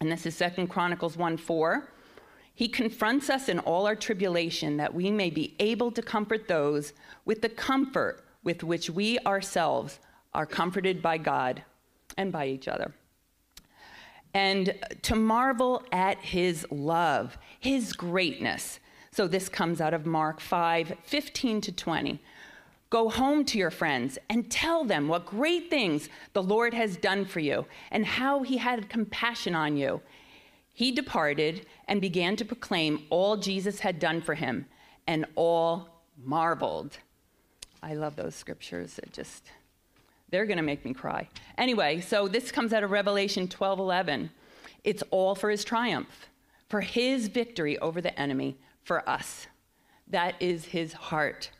[0.00, 1.90] And this is Second Chronicles 1 4.
[2.54, 6.92] He confronts us in all our tribulation that we may be able to comfort those
[7.24, 10.00] with the comfort with which we ourselves
[10.34, 11.62] are comforted by God
[12.16, 12.94] and by each other
[14.34, 18.78] and to marvel at his love, his greatness.
[19.10, 22.20] So this comes out of Mark 5 15 to 20.
[22.90, 27.26] Go home to your friends and tell them what great things the Lord has done
[27.26, 30.00] for you and how he had compassion on you.
[30.72, 34.66] He departed and began to proclaim all Jesus had done for him,
[35.06, 35.88] and all
[36.24, 36.98] marveled.
[37.82, 38.98] I love those scriptures.
[39.02, 39.50] It just
[40.30, 41.28] they're going to make me cry.
[41.56, 44.30] Anyway, so this comes out of Revelation 12:11.
[44.84, 46.28] It's all for his triumph,
[46.68, 49.46] for his victory over the enemy, for us.
[50.06, 51.50] That is his heart.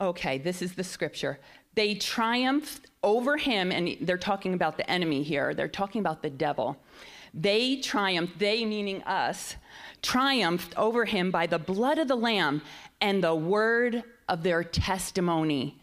[0.00, 1.38] Okay, this is the scripture.
[1.74, 5.54] They triumphed over him, and they're talking about the enemy here.
[5.54, 6.76] They're talking about the devil.
[7.34, 9.56] They triumphed, they meaning us,
[10.02, 12.62] triumphed over him by the blood of the Lamb
[13.00, 15.78] and the word of their testimony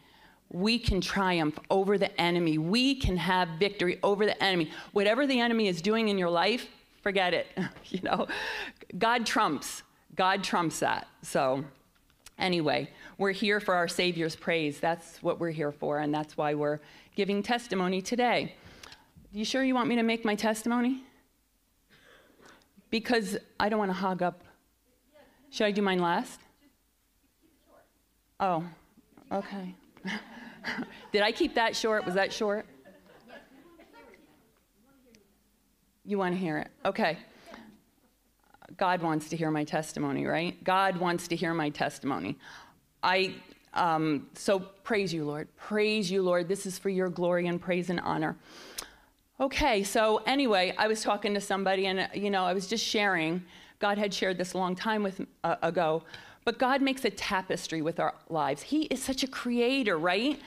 [0.53, 2.57] we can triumph over the enemy.
[2.57, 4.69] We can have victory over the enemy.
[4.93, 6.67] Whatever the enemy is doing in your life,
[7.01, 7.47] forget it.
[7.87, 8.27] you know,
[8.97, 9.83] God trumps.
[10.15, 11.07] God trumps that.
[11.23, 11.65] So,
[12.37, 14.79] anyway, we're here for our Savior's praise.
[14.79, 16.79] That's what we're here for, and that's why we're
[17.15, 18.55] giving testimony today.
[19.31, 21.03] You sure you want me to make my testimony?
[22.89, 24.43] Because I don't want to hog up.
[25.49, 26.39] Should I do mine last?
[28.39, 28.63] Oh,
[29.31, 29.75] okay.
[31.11, 32.05] Did I keep that short?
[32.05, 32.65] Was that short?
[36.05, 36.67] You want to hear it?
[36.85, 37.17] Okay.
[38.77, 40.61] God wants to hear my testimony, right?
[40.63, 42.37] God wants to hear my testimony.
[43.01, 43.35] I
[43.73, 45.47] um, so praise you, Lord.
[45.57, 46.47] Praise you, Lord.
[46.47, 48.37] This is for your glory and praise and honor.
[49.39, 53.43] Okay, so anyway, I was talking to somebody, and you know, I was just sharing.
[53.79, 56.03] God had shared this a long time with, uh, ago,
[56.45, 58.61] but God makes a tapestry with our lives.
[58.61, 60.39] He is such a creator, right?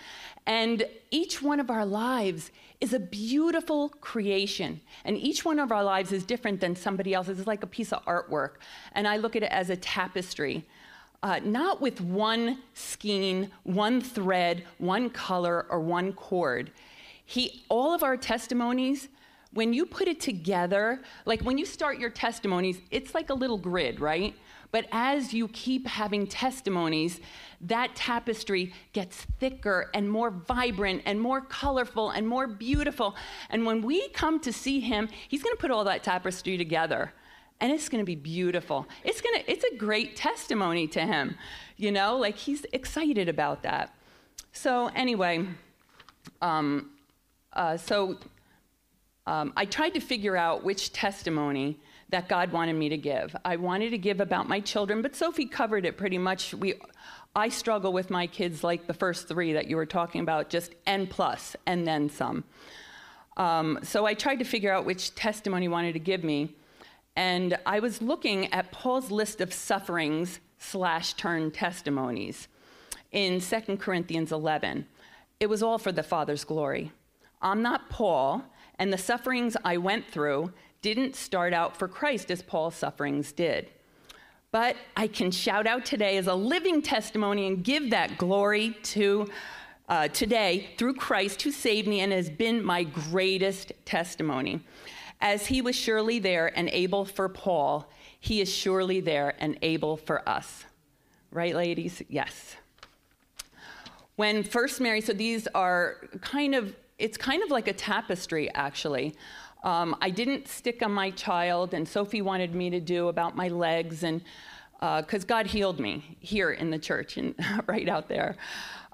[0.46, 4.80] And each one of our lives is a beautiful creation.
[5.04, 7.38] And each one of our lives is different than somebody else's.
[7.38, 8.52] It's like a piece of artwork.
[8.92, 10.64] And I look at it as a tapestry,
[11.22, 16.70] uh, not with one skein, one thread, one color, or one cord.
[17.24, 19.08] He, all of our testimonies,
[19.52, 23.58] when you put it together, like when you start your testimonies, it's like a little
[23.58, 24.34] grid, right?
[24.70, 27.20] But as you keep having testimonies,
[27.60, 33.16] that tapestry gets thicker and more vibrant and more colorful and more beautiful.
[33.50, 37.12] And when we come to see him, he's going to put all that tapestry together.
[37.60, 38.86] And it's going to be beautiful.
[39.02, 41.36] It's going to it's a great testimony to him.
[41.76, 43.94] You know, like he's excited about that.
[44.52, 45.46] So anyway,
[46.42, 46.90] um,
[47.52, 48.18] uh, so
[49.26, 53.34] um, I tried to figure out which testimony that God wanted me to give.
[53.44, 56.54] I wanted to give about my children, but Sophie covered it pretty much.
[56.54, 56.74] We,
[57.34, 60.74] I struggle with my kids like the first three that you were talking about, just
[60.86, 62.44] N plus and then some.
[63.36, 66.54] Um, so I tried to figure out which testimony he wanted to give me,
[67.16, 72.48] and I was looking at Paul's list of sufferings slash turn testimonies
[73.12, 74.86] in 2 Corinthians 11.
[75.40, 76.92] It was all for the Father's glory.
[77.42, 78.44] I'm not Paul,
[78.78, 80.52] and the sufferings I went through
[80.94, 83.70] didn't start out for Christ as Paul's sufferings did.
[84.52, 89.26] But I can shout out today as a living testimony and give that glory to
[89.88, 94.60] uh, today through Christ who saved me and has been my greatest testimony.
[95.20, 99.96] As he was surely there and able for Paul, he is surely there and able
[99.96, 100.66] for us.
[101.32, 102.00] Right, ladies?
[102.08, 102.54] Yes.
[104.14, 109.14] When first Mary, so these are kind of it's kind of like a tapestry, actually.
[109.66, 113.48] Um, I didn't stick on my child, and Sophie wanted me to do about my
[113.48, 114.22] legs, and
[114.78, 117.34] because uh, God healed me here in the church and
[117.66, 118.36] right out there.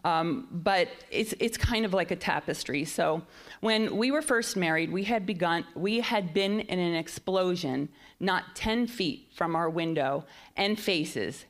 [0.02, 2.86] Um, but it's, it's kind of like a tapestry.
[2.86, 3.22] So
[3.60, 8.56] when we were first married, we had begun, we had been in an explosion not
[8.56, 10.24] 10 feet from our window
[10.56, 11.44] and faces.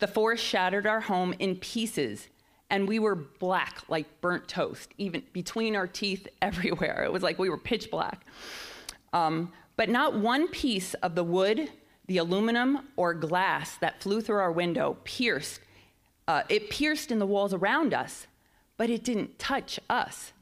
[0.00, 2.28] The force shattered our home in pieces
[2.70, 7.04] and we were black like burnt toast, even between our teeth everywhere.
[7.04, 8.26] It was like we were pitch black.
[9.12, 11.70] Um, but not one piece of the wood,
[12.06, 15.60] the aluminum, or glass that flew through our window pierced.
[16.26, 18.26] Uh, it pierced in the walls around us,
[18.76, 20.32] but it didn't touch us.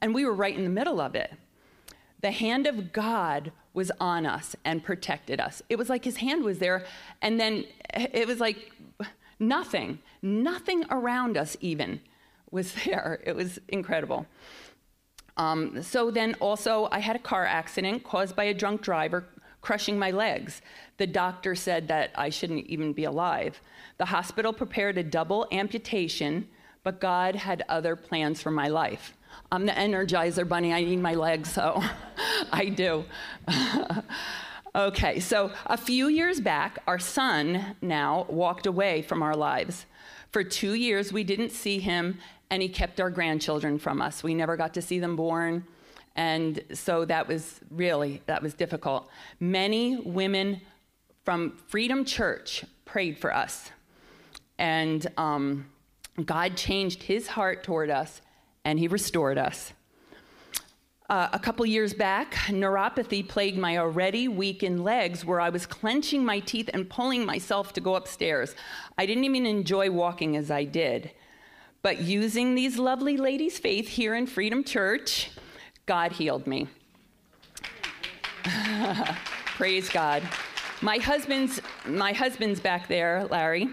[0.00, 1.32] And we were right in the middle of it.
[2.20, 5.62] The hand of God was on us and protected us.
[5.68, 6.84] It was like his hand was there,
[7.22, 8.72] and then it was like
[9.40, 12.00] Nothing, nothing around us even
[12.50, 13.20] was there.
[13.24, 14.26] It was incredible.
[15.36, 19.24] Um, so then also, I had a car accident caused by a drunk driver
[19.60, 20.62] crushing my legs.
[20.96, 23.60] The doctor said that I shouldn't even be alive.
[23.98, 26.48] The hospital prepared a double amputation,
[26.82, 29.14] but God had other plans for my life.
[29.52, 30.72] I'm the energizer bunny.
[30.72, 31.82] I need my legs, so
[32.52, 33.04] I do.
[34.72, 39.84] Okay, so a few years back, our son now walked away from our lives.
[40.30, 42.18] For two years, we didn't see him,
[42.50, 44.22] and he kept our grandchildren from us.
[44.22, 45.64] We never got to see them born,
[46.16, 49.08] and so that was really that was difficult.
[49.38, 50.60] Many women
[51.24, 53.70] from Freedom Church prayed for us,
[54.58, 55.66] and um,
[56.24, 58.20] God changed His heart toward us,
[58.64, 59.72] and He restored us.
[61.08, 66.24] Uh, a couple years back, neuropathy plagued my already weakened legs, where I was clenching
[66.24, 68.54] my teeth and pulling myself to go upstairs.
[68.96, 71.10] I didn't even enjoy walking as I did.
[71.82, 75.30] But using these lovely ladies' faith here in Freedom Church,
[75.86, 76.68] God healed me.
[79.56, 80.22] Praise God.
[80.82, 83.68] My husband's, my husband's back there, Larry.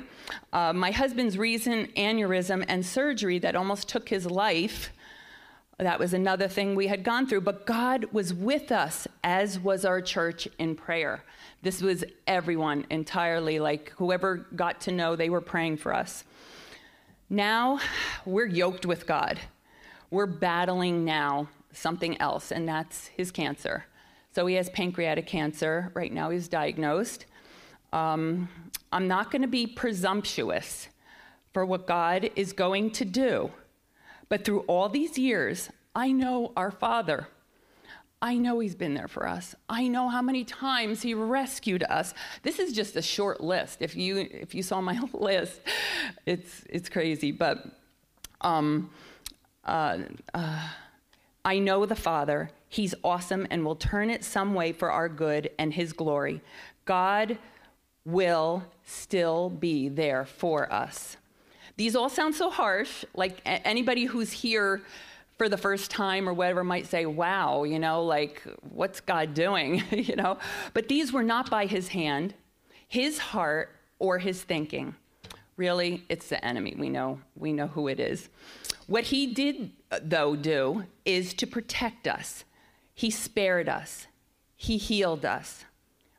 [0.51, 4.91] Uh, my husband's recent aneurysm and surgery that almost took his life
[5.79, 7.41] That was another thing we had gone through.
[7.41, 11.23] But God was with us, as was our church in prayer.
[11.61, 16.23] This was everyone entirely, like whoever got to know, they were praying for us.
[17.29, 17.79] Now
[18.25, 19.39] we're yoked with God.
[20.09, 23.85] We're battling now something else, and that's his cancer.
[24.31, 25.91] So he has pancreatic cancer.
[25.93, 27.25] Right now he's diagnosed.
[27.91, 28.47] Um,
[28.91, 30.87] I'm not going to be presumptuous
[31.53, 33.51] for what God is going to do.
[34.29, 37.27] But through all these years, I know our Father.
[38.21, 39.55] I know He's been there for us.
[39.69, 42.13] I know how many times He rescued us.
[42.43, 43.81] This is just a short list.
[43.81, 45.61] If you if you saw my list,
[46.25, 47.31] it's it's crazy.
[47.31, 47.65] But
[48.41, 48.89] um,
[49.63, 49.99] uh,
[50.33, 50.69] uh,
[51.45, 52.51] I know the Father.
[52.69, 56.41] He's awesome and will turn it some way for our good and His glory.
[56.85, 57.37] God
[58.03, 61.17] will still be there for us.
[61.75, 63.05] These all sound so harsh.
[63.13, 64.81] Like anybody who's here
[65.37, 69.83] for the first time or whatever might say, wow, you know, like, what's God doing?
[69.91, 70.37] you know?
[70.73, 72.33] But these were not by his hand,
[72.87, 74.95] his heart, or his thinking.
[75.55, 76.75] Really, it's the enemy.
[76.77, 78.29] We know, we know who it is.
[78.87, 79.71] What he did,
[80.01, 82.43] though, do is to protect us.
[82.93, 84.07] He spared us,
[84.55, 85.65] he healed us,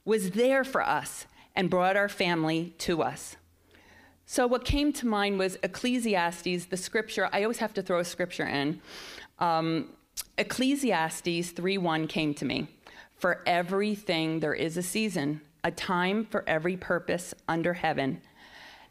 [0.05, 3.37] was there for us, and brought our family to us.
[4.31, 7.31] So, what came to mind was Ecclesiastes, the scripture.
[7.33, 8.83] I always have to throw a scripture in.
[9.39, 9.89] Um,
[10.37, 12.69] Ecclesiastes 3:1 came to me.
[13.15, 18.21] For everything there is a season, a time for every purpose under heaven.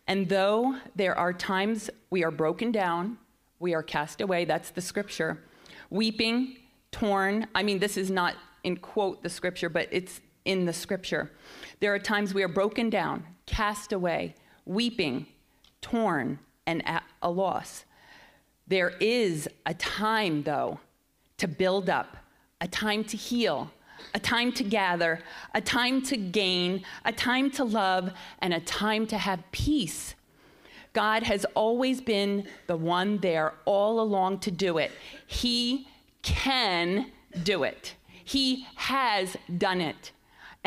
[0.07, 3.19] And though there are times we are broken down,
[3.59, 5.43] we are cast away, that's the scripture.
[5.91, 6.57] Weeping,
[6.91, 8.33] torn, I mean, this is not
[8.63, 11.29] in quote the scripture, but it's in the scripture.
[11.79, 14.33] There are times we are broken down, cast away,
[14.68, 15.26] weeping,
[15.82, 17.86] torn, and at a loss.
[18.68, 20.80] There is a time, though,
[21.38, 22.18] to build up,
[22.59, 23.72] a time to heal,
[24.13, 25.20] a time to gather,
[25.53, 30.15] a time to gain, a time to love, and a time to have peace.
[30.93, 34.91] God has always been the one there all along to do it.
[35.26, 35.88] He
[36.24, 37.11] can
[37.43, 37.93] do it,
[38.24, 40.11] He has done it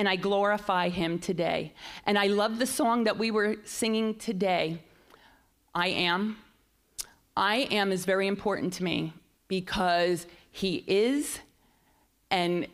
[0.00, 1.74] and I glorify him today.
[2.06, 4.80] And I love the song that we were singing today.
[5.74, 6.38] I am.
[7.36, 9.12] I am is very important to me
[9.46, 11.40] because he is
[12.30, 12.66] and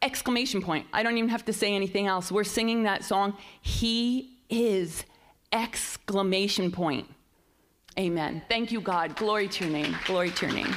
[0.00, 0.86] exclamation point.
[0.92, 2.30] I don't even have to say anything else.
[2.30, 3.36] We're singing that song.
[3.60, 5.04] He is
[5.52, 7.12] exclamation point.
[7.98, 8.42] Amen.
[8.48, 9.16] Thank you, God.
[9.16, 9.96] Glory to your name.
[10.06, 10.72] Glory to your name.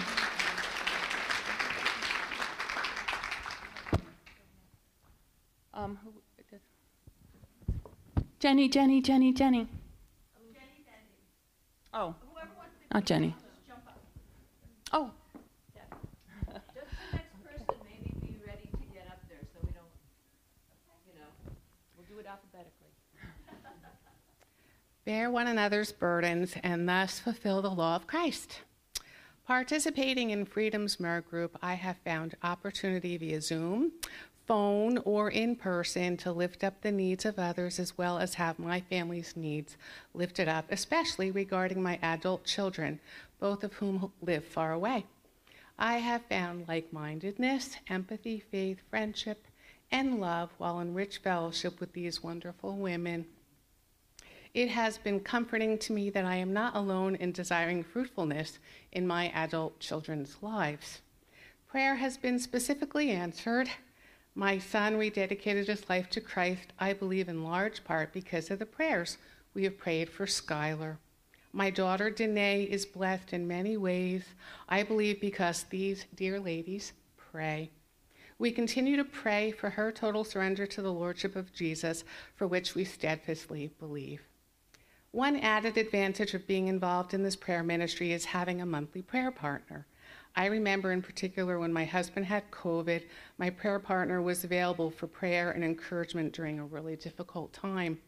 [8.42, 9.68] Jenny, Jenny, Jenny, Jenny.
[11.94, 12.16] Oh,
[12.92, 13.36] not Jenny.
[14.92, 15.12] Oh.
[25.06, 28.62] Bear one another's burdens and thus fulfill the law of Christ.
[29.46, 33.92] Participating in Freedom's Myrrh Group, I have found opportunity via Zoom
[34.52, 38.60] phone or in person to lift up the needs of others as well as have
[38.60, 39.78] my family's needs
[40.14, 43.00] lifted up, especially regarding my adult children,
[43.40, 45.06] both of whom live far away.
[45.80, 49.48] I have found like mindedness, empathy, faith, friendship,
[49.90, 53.28] and love while in rich fellowship with these wonderful women.
[54.54, 58.60] It has been comforting to me that I am not alone in desiring fruitfulness
[58.92, 61.00] in my adult children's lives.
[61.70, 63.70] Prayer has been specifically answered
[64.36, 68.66] my son rededicated his life to Christ, I believe, in large part because of the
[68.66, 69.18] prayers
[69.54, 70.98] we have prayed for Skylar.
[71.54, 74.24] My daughter Danae is blessed in many ways,
[74.70, 77.72] I believe, because these dear ladies pray.
[78.40, 82.74] We continue to pray for her total surrender to the Lordship of Jesus, for which
[82.74, 84.22] we steadfastly believe.
[85.12, 89.30] One added advantage of being involved in this prayer ministry is having a monthly prayer
[89.30, 89.86] partner.
[90.36, 93.04] I remember in particular when my husband had COVID,
[93.38, 98.00] my prayer partner was available for prayer and encouragement during a really difficult time.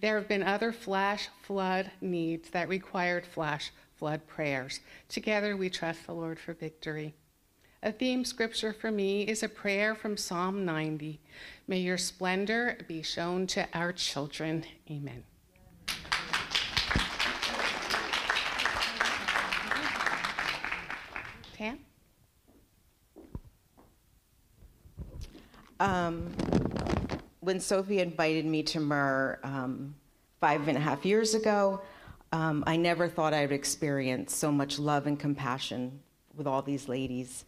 [0.00, 4.80] There have been other flash flood needs that required flash flood prayers.
[5.08, 7.14] Together we trust the Lord for victory.
[7.84, 11.20] A theme scripture for me is a prayer from Psalm 90.
[11.68, 14.64] May your splendor be shown to our children.
[14.90, 15.24] Amen.
[25.82, 26.32] Um,
[27.40, 29.96] when Sophie invited me to Myrrh um,
[30.40, 31.80] five and a half years ago,
[32.30, 36.00] um, I never thought I would experience so much love and compassion
[36.36, 37.44] with all these ladies.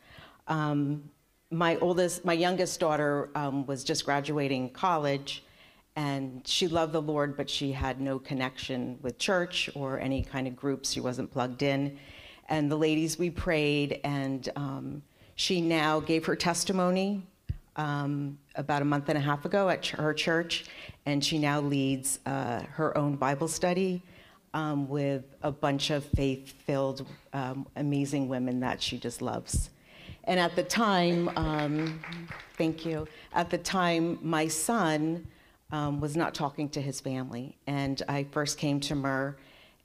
[0.48, 1.08] Um,
[1.50, 5.44] my oldest, my youngest daughter um, was just graduating college,
[5.94, 10.48] and she loved the Lord, but she had no connection with church or any kind
[10.48, 10.90] of groups.
[10.90, 11.98] She wasn't plugged in.
[12.48, 15.02] And the ladies, we prayed, and um,
[15.34, 17.22] she now gave her testimony
[17.76, 20.66] um, about a month and a half ago at ch- her church,
[21.06, 24.02] and she now leads uh, her own Bible study
[24.52, 29.70] um, with a bunch of faith filled, um, amazing women that she just loves.
[30.24, 32.00] And at the time, um,
[32.56, 35.26] thank you, at the time, my son
[35.72, 37.56] um, was not talking to his family.
[37.66, 39.36] And I first came to Myrrh,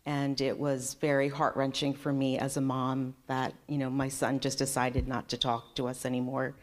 [0.10, 4.08] and it was very heart wrenching for me as a mom that, you know, my
[4.08, 6.56] son just decided not to talk to us anymore.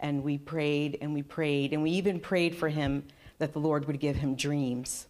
[0.00, 3.04] And we prayed and we prayed, and we even prayed for him
[3.38, 5.06] that the Lord would give him dreams.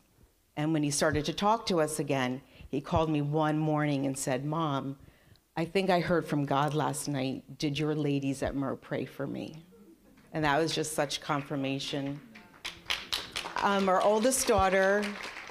[0.55, 4.19] And when he started to talk to us again, he called me one morning and
[4.19, 4.99] said, Mom,
[5.57, 7.57] I think I heard from God last night.
[7.57, 9.65] Did your ladies at Myrrh pray for me?
[10.35, 12.21] And that was just such confirmation.
[13.63, 15.03] Um, our oldest daughter,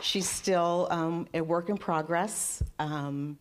[0.01, 2.63] she's still um, a work in progress.
[2.79, 3.37] Um,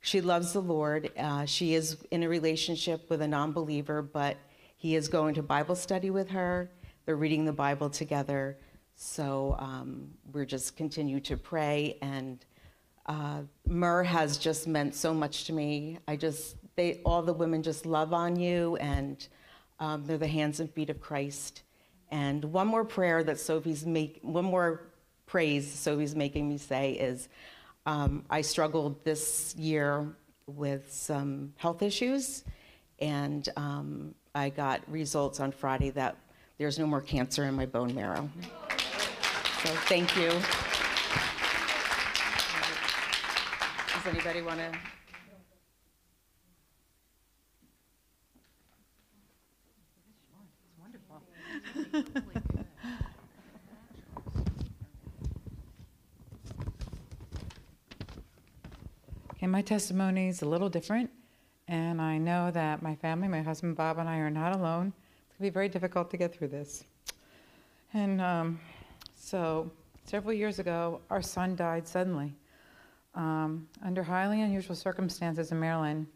[0.00, 1.10] she loves the Lord.
[1.18, 4.36] Uh, she is in a relationship with a non believer, but
[4.76, 6.70] he is going to Bible study with her.
[7.04, 8.58] They're reading the Bible together.
[8.94, 11.98] So um, we're just continue to pray.
[12.02, 12.44] And
[13.06, 15.98] uh, Myrrh has just meant so much to me.
[16.08, 19.26] I just, they, all the women just love on you, and
[19.78, 21.62] um, they're the hands and feet of Christ.
[22.10, 24.88] And one more prayer that Sophie's make, one more
[25.26, 27.28] praise Sophie's making me say is,
[27.84, 30.16] um, I struggled this year
[30.46, 32.44] with some health issues,
[33.00, 36.16] and um, I got results on Friday that
[36.58, 38.28] there's no more cancer in my bone marrow.
[39.62, 40.30] So thank you.
[43.94, 44.72] Does anybody want to?
[59.46, 61.08] Okay, my testimony is a little different,
[61.68, 64.92] and I know that my family, my husband Bob, and I are not alone.
[65.28, 66.82] It's going to be very difficult to get through this.
[67.94, 68.58] And um,
[69.14, 69.70] so,
[70.04, 72.34] several years ago, our son died suddenly
[73.14, 76.08] um, under highly unusual circumstances in Maryland.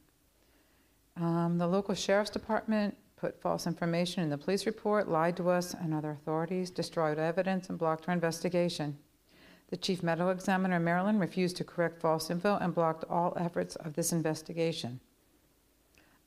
[1.16, 5.72] Um, the local sheriff's department put false information in the police report, lied to us
[5.74, 8.98] and other authorities, destroyed evidence, and blocked our investigation.
[9.70, 13.76] The chief medical examiner in Maryland refused to correct false info and blocked all efforts
[13.76, 15.00] of this investigation.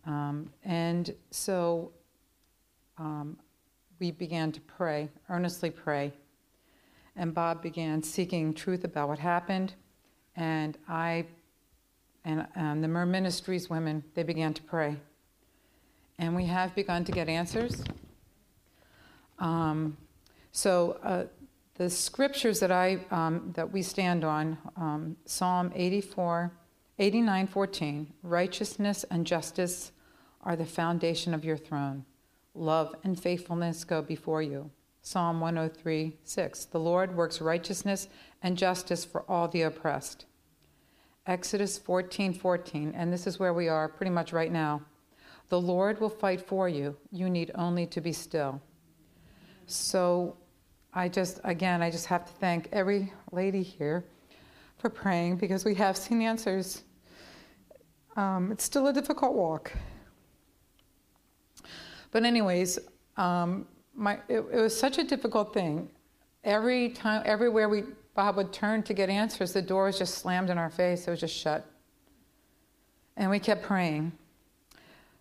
[0.06, 1.92] Um, and so
[2.98, 3.38] um,
[4.00, 6.14] we began to pray, earnestly pray.
[7.16, 9.74] And Bob began seeking truth about what happened.
[10.36, 11.26] And I
[12.26, 14.96] and, and the Myrrh Ministries women, they began to pray.
[16.18, 17.84] And we have begun to get answers.
[19.40, 19.98] Um,
[20.52, 21.26] so uh,
[21.76, 26.52] the scriptures that I um, that we stand on, um, Psalm 84,
[27.00, 29.92] 89, 14, righteousness and justice
[30.42, 32.06] are the foundation of your throne.
[32.54, 34.70] Love and faithfulness go before you.
[35.02, 36.66] Psalm 103, 6.
[36.66, 38.08] The Lord works righteousness
[38.42, 40.26] and justice for all the oppressed.
[41.26, 44.82] Exodus 14, 14, and this is where we are pretty much right now.
[45.50, 46.98] The Lord will fight for you.
[47.12, 48.62] You need only to be still.
[49.66, 50.38] So
[50.96, 54.06] I just, again, I just have to thank every lady here
[54.78, 56.84] for praying because we have seen answers.
[58.16, 59.74] Um, it's still a difficult walk.
[62.12, 62.78] But, anyways,
[63.18, 63.66] um,
[63.96, 65.90] my, it, it, was such a difficult thing.
[66.44, 67.84] Every time, everywhere we
[68.14, 71.08] Bob would turn to get answers, the door was just slammed in our face.
[71.08, 71.66] It was just shut.
[73.18, 74.12] And we kept praying.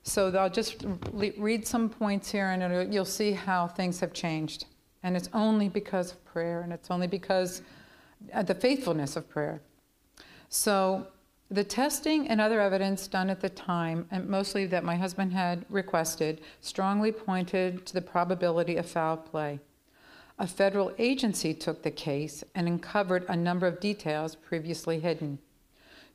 [0.03, 4.67] So I'll just read some points here, and you'll see how things have changed.
[5.03, 7.63] And it's only because of prayer, and it's only because
[8.33, 9.61] of the faithfulness of prayer.
[10.49, 11.07] So,
[11.51, 15.67] the testing and other evidence done at the time, and mostly that my husband had
[15.69, 19.61] requested, strongly pointed to the probability of foul play.
[20.39, 25.41] A federal agency took the case and uncovered a number of details previously hidden.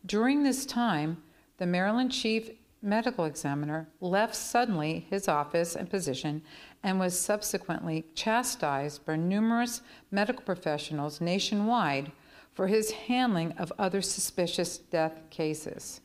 [0.05, 1.21] During this time,
[1.57, 2.49] the Maryland chief
[2.81, 6.41] medical examiner left suddenly his office and position
[6.87, 12.13] and was subsequently chastised by numerous medical professionals nationwide
[12.53, 15.99] for his handling of other suspicious death cases.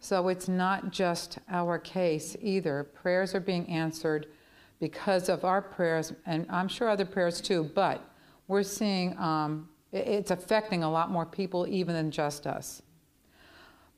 [0.00, 2.84] So it's not just our case either.
[2.94, 4.26] Prayers are being answered
[4.80, 8.00] because of our prayers, and I'm sure other prayers too, but
[8.48, 12.80] we're seeing um, it's affecting a lot more people even than just us.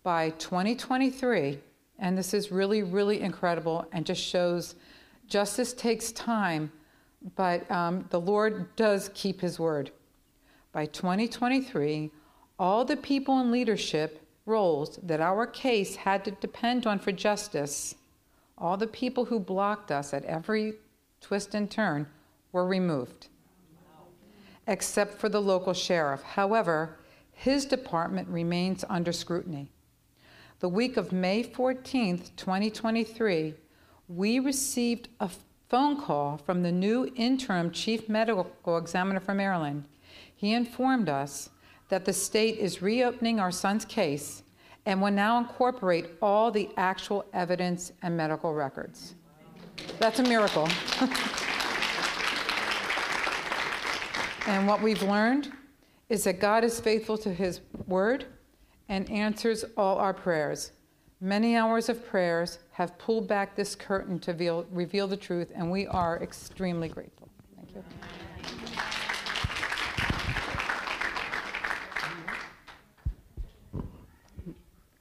[0.02, 1.60] By 2023,
[2.00, 4.74] And this is really, really incredible and just shows
[5.26, 6.72] justice takes time,
[7.36, 9.90] but um, the Lord does keep his word.
[10.72, 12.10] By 2023,
[12.58, 17.94] all the people in leadership roles that our case had to depend on for justice,
[18.58, 20.74] all the people who blocked us at every
[21.20, 22.06] twist and turn,
[22.52, 23.28] were removed,
[24.66, 26.22] except for the local sheriff.
[26.22, 26.98] However,
[27.32, 29.68] his department remains under scrutiny.
[30.60, 33.54] The week of May 14th, 2023,
[34.08, 35.30] we received a
[35.68, 39.84] phone call from the new interim chief medical examiner from Maryland.
[40.34, 41.50] He informed us
[41.88, 44.42] that the state is reopening our son's case
[44.86, 49.14] and will now incorporate all the actual evidence and medical records.
[49.98, 50.68] That's a miracle.
[54.46, 55.50] and what we've learned
[56.10, 58.26] is that God is faithful to his word
[58.88, 60.72] and answers all our prayers.
[61.20, 65.70] Many hours of prayers have pulled back this curtain to reveal, reveal the truth, and
[65.70, 67.28] we are extremely grateful.
[67.56, 67.84] Thank you.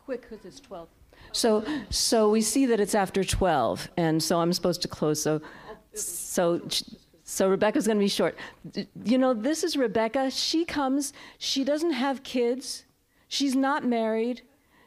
[0.06, 0.88] quick because it's 12.
[1.32, 5.22] So, so we see that it's after 12, and so I'm supposed to close.
[5.22, 5.42] So,
[5.94, 6.62] so,
[7.24, 8.38] so Rebecca's going to be short.
[9.04, 10.30] You know, this is Rebecca.
[10.30, 11.14] She comes.
[11.38, 12.86] She doesn't have kids.
[13.28, 14.44] She's not married.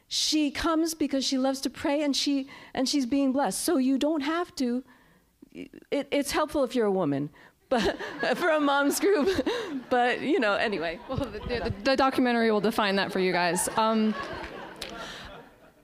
[0.08, 3.60] She comes because she loves to pray, and she and she's being blessed.
[3.60, 4.84] So you don't have to.
[5.52, 7.30] It, it's helpful if you're a woman,
[7.68, 7.98] but
[8.36, 9.28] for a mom's group.
[9.88, 10.98] But you know, anyway.
[11.08, 13.68] Well, the, the, the documentary will define that for you guys.
[13.76, 14.14] Um,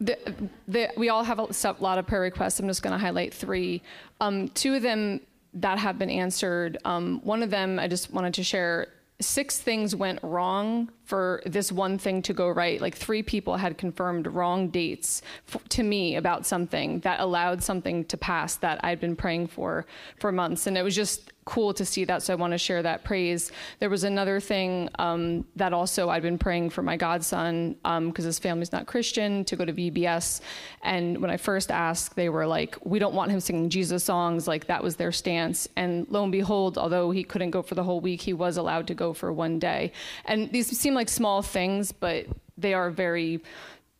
[0.00, 0.18] the,
[0.66, 2.58] the, we all have a lot of prayer requests.
[2.58, 3.80] I'm just going to highlight three.
[4.20, 5.20] Um, two of them
[5.54, 6.78] that have been answered.
[6.84, 8.88] Um, one of them I just wanted to share.
[9.20, 12.80] Six things went wrong for this one thing to go right.
[12.80, 18.06] Like three people had confirmed wrong dates f- to me about something that allowed something
[18.06, 19.84] to pass that I'd been praying for
[20.16, 22.22] for months, and it was just cool to see that.
[22.22, 23.50] So I want to share that praise.
[23.80, 28.12] There was another thing um, that also I'd been praying for my godson because um,
[28.14, 30.40] his family's not Christian to go to VBS.
[30.82, 34.46] And when I first asked, they were like, "We don't want him singing Jesus songs."
[34.46, 35.68] Like that was their stance.
[35.76, 38.86] And lo and behold, although he couldn't go for the whole week, he was allowed
[38.88, 39.92] to go for one day.
[40.26, 42.26] And these seem like small things, but
[42.56, 43.40] they are very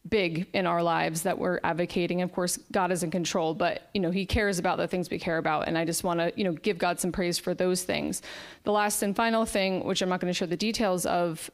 [0.09, 2.22] big in our lives that we're advocating.
[2.22, 5.18] Of course, God is in control, but you know, he cares about the things we
[5.18, 7.84] care about and I just want to, you know, give God some praise for those
[7.84, 8.22] things.
[8.64, 11.50] The last and final thing, which I'm not going to show the details of,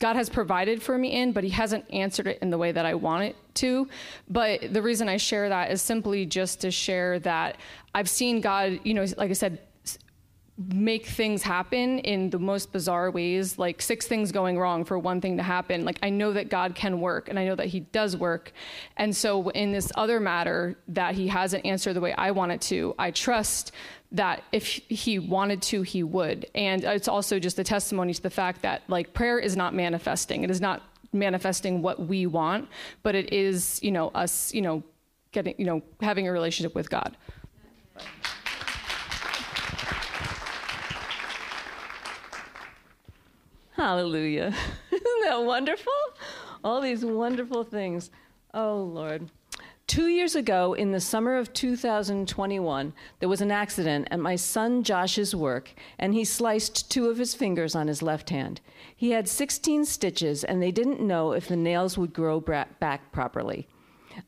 [0.00, 2.84] God has provided for me in, but he hasn't answered it in the way that
[2.84, 3.88] I want it to.
[4.28, 7.56] But the reason I share that is simply just to share that
[7.94, 9.60] I've seen God, you know, like I said,
[10.56, 15.20] make things happen in the most bizarre ways like six things going wrong for one
[15.20, 15.84] thing to happen.
[15.84, 18.52] Like i know that god can work and i know that he does work.
[18.96, 22.60] And so in this other matter that he hasn't answered the way i want it
[22.60, 23.72] to i trust
[24.12, 26.46] that if he wanted to he would.
[26.54, 30.44] And it's also just a testimony to the fact that like prayer is not manifesting.
[30.44, 30.82] It is not
[31.12, 32.68] manifesting what we want
[33.04, 34.82] but it is you know us you know
[35.30, 37.16] getting you know having a relationship with god
[43.76, 44.54] Hallelujah.
[44.92, 45.92] Isn't that wonderful?
[46.62, 48.10] All these wonderful things.
[48.52, 49.30] Oh, Lord.
[49.88, 54.82] Two years ago, in the summer of 2021, there was an accident at my son
[54.84, 58.60] Josh's work, and he sliced two of his fingers on his left hand.
[58.96, 63.66] He had 16 stitches, and they didn't know if the nails would grow back properly.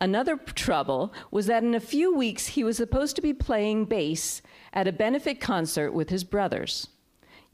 [0.00, 4.42] Another trouble was that in a few weeks, he was supposed to be playing bass
[4.72, 6.88] at a benefit concert with his brothers.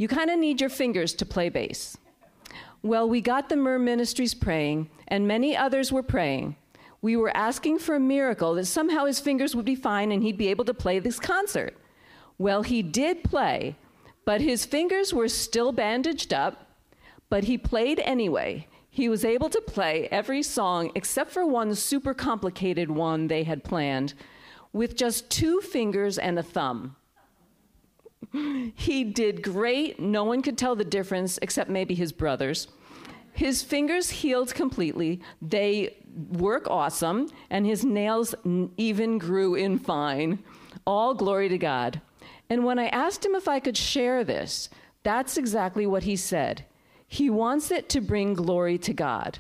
[0.03, 1.97] You kind of need your fingers to play bass.
[2.83, 6.57] Well, we got the Myrrh Ministries praying, and many others were praying.
[7.01, 10.37] We were asking for a miracle that somehow his fingers would be fine and he'd
[10.37, 11.77] be able to play this concert.
[12.37, 13.77] Well, he did play,
[14.25, 16.67] but his fingers were still bandaged up,
[17.29, 18.67] but he played anyway.
[18.91, 23.63] He was able to play every song except for one super complicated one they had
[23.63, 24.15] planned
[24.73, 26.97] with just two fingers and a thumb.
[28.75, 30.01] He did great.
[30.01, 32.69] No one could tell the difference except maybe his brothers.
[33.33, 35.21] His fingers healed completely.
[35.41, 35.97] They
[36.31, 38.35] work awesome, and his nails
[38.77, 40.39] even grew in fine.
[40.87, 42.01] All glory to God.
[42.51, 44.69] And when I asked him if I could share this,
[45.03, 46.65] that's exactly what he said.
[47.07, 49.39] He wants it to bring glory to God.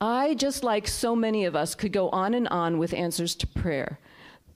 [0.00, 3.46] I, just like so many of us, could go on and on with answers to
[3.46, 3.98] prayer.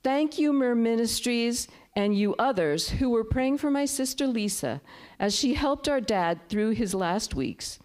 [0.03, 4.81] Thank you, Myrrh Ministries and you others who were praying for my sister Lisa
[5.19, 7.79] as she helped our dad through his last weeks,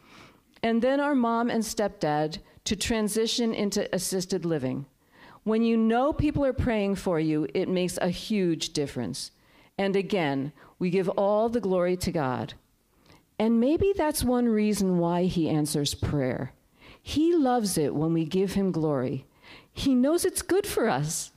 [0.61, 4.85] and then our mom and stepdad to transition into assisted living.
[5.43, 9.31] When you know people are praying for you, it makes a huge difference.
[9.77, 12.55] And again, we give all the glory to God.
[13.37, 16.53] And maybe that's one reason why He answers prayer.
[17.01, 19.25] He loves it when we give Him glory.
[19.71, 21.31] He knows it's good for us.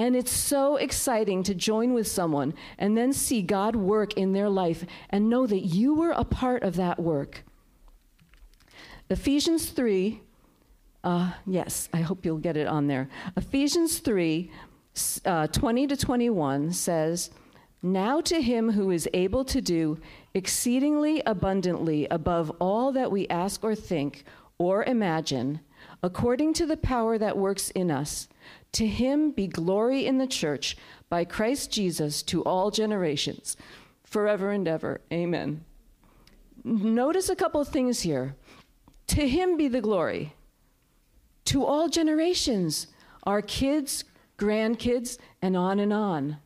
[0.00, 4.48] And it's so exciting to join with someone and then see God work in their
[4.48, 7.44] life and know that you were a part of that work.
[9.10, 10.22] Ephesians 3,
[11.04, 13.10] uh, yes, I hope you'll get it on there.
[13.36, 14.50] Ephesians 3,
[15.26, 17.28] uh, 20 to 21 says,
[17.82, 19.98] Now to him who is able to do
[20.32, 24.24] exceedingly abundantly above all that we ask or think
[24.56, 25.60] or imagine,
[26.02, 28.28] according to the power that works in us.
[28.72, 30.76] To him be glory in the church
[31.08, 33.56] by Christ Jesus to all generations,
[34.04, 35.00] forever and ever.
[35.12, 35.64] Amen.
[36.62, 38.36] Notice a couple of things here.
[39.08, 40.34] To him be the glory.
[41.46, 42.86] To all generations,
[43.24, 44.04] our kids,
[44.38, 46.36] grandkids, and on and on.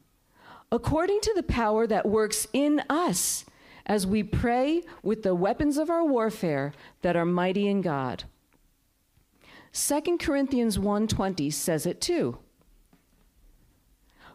[0.72, 3.44] According to the power that works in us
[3.86, 6.72] as we pray with the weapons of our warfare
[7.02, 8.24] that are mighty in God.
[9.74, 12.38] 2 Corinthians 1:20 says it too.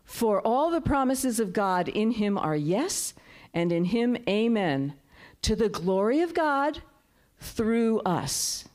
[0.03, 3.13] For all the promises of God in him are yes,
[3.53, 4.95] and in him amen,
[5.43, 6.81] to the glory of God
[7.39, 8.67] through us.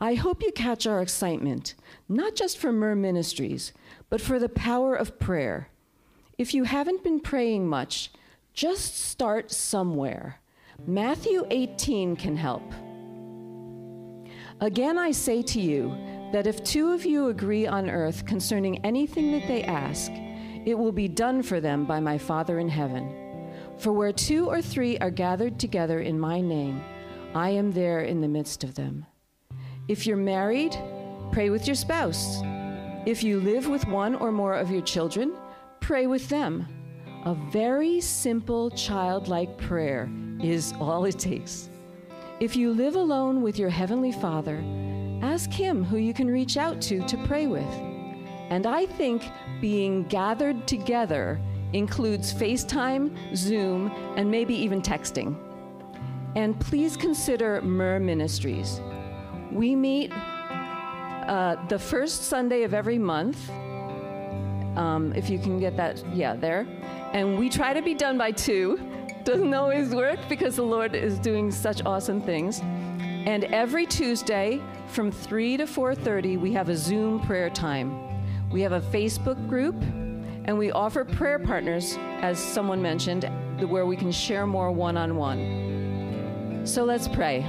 [0.00, 1.74] I hope you catch our excitement,
[2.08, 3.74] not just for Myrrh Ministries,
[4.08, 5.68] but for the power of prayer.
[6.38, 8.10] If you haven't been praying much,
[8.54, 10.40] just start somewhere.
[10.86, 12.62] Matthew 18 can help.
[14.60, 15.96] Again, I say to you
[16.32, 20.12] that if two of you agree on earth concerning anything that they ask,
[20.66, 23.50] it will be done for them by my Father in heaven.
[23.78, 26.82] For where two or three are gathered together in my name,
[27.34, 29.06] I am there in the midst of them.
[29.88, 30.76] If you're married,
[31.32, 32.42] pray with your spouse.
[33.06, 35.32] If you live with one or more of your children,
[35.80, 36.68] pray with them.
[37.24, 40.10] A very simple childlike prayer
[40.42, 41.69] is all it takes.
[42.40, 44.64] If you live alone with your Heavenly Father,
[45.20, 47.68] ask Him who you can reach out to to pray with.
[48.48, 49.22] And I think
[49.60, 51.38] being gathered together
[51.74, 55.36] includes FaceTime, Zoom, and maybe even texting.
[56.34, 58.80] And please consider Myrrh Ministries.
[59.52, 63.50] We meet uh, the first Sunday of every month.
[64.78, 66.66] Um, if you can get that, yeah, there.
[67.12, 68.78] And we try to be done by two
[69.24, 72.60] doesn't always work because the Lord is doing such awesome things.
[72.60, 77.92] And every Tuesday from 3 to 4:30 we have a Zoom prayer time.
[78.50, 79.76] We have a Facebook group
[80.46, 83.30] and we offer prayer partners as someone mentioned
[83.68, 86.62] where we can share more one-on-one.
[86.64, 87.46] So let's pray.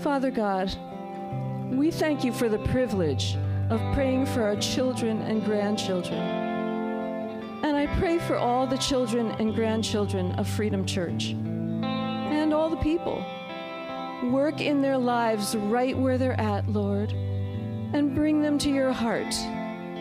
[0.00, 0.74] Father God,
[1.70, 3.36] we thank you for the privilege
[3.70, 6.20] of praying for our children and grandchildren.
[7.62, 12.76] And I pray for all the children and grandchildren of Freedom Church and all the
[12.78, 13.24] people.
[14.30, 19.32] Work in their lives right where they're at, Lord, and bring them to your heart,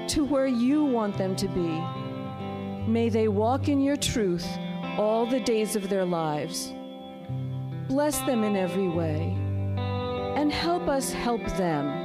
[0.10, 2.92] to where you want them to be.
[2.92, 4.48] May they walk in your truth
[4.98, 6.74] all the days of their lives.
[7.88, 9.36] Bless them in every way
[10.36, 11.99] and help us help them.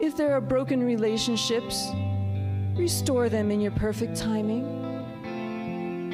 [0.00, 1.88] If there are broken relationships,
[2.74, 4.64] restore them in your perfect timing.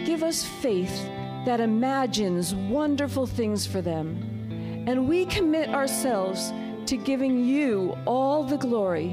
[0.05, 1.05] Give us faith
[1.47, 4.85] that imagines wonderful things for them.
[4.89, 6.53] And we commit ourselves
[6.87, 9.11] to giving you all the glory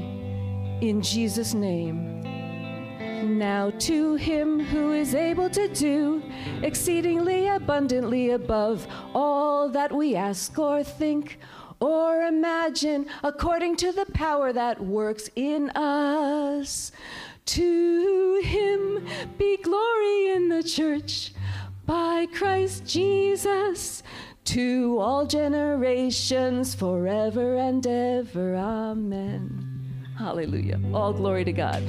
[0.80, 2.10] in Jesus' name.
[3.38, 6.20] Now to him who is able to do
[6.62, 11.38] exceedingly abundantly above all that we ask or think
[11.80, 16.92] or imagine according to the power that works in us.
[17.46, 19.06] To him
[19.36, 21.32] be glory in the church
[21.86, 24.02] by Christ Jesus
[24.44, 28.56] to all generations forever and ever.
[28.56, 30.06] Amen.
[30.18, 30.80] Hallelujah.
[30.92, 31.82] All glory to God.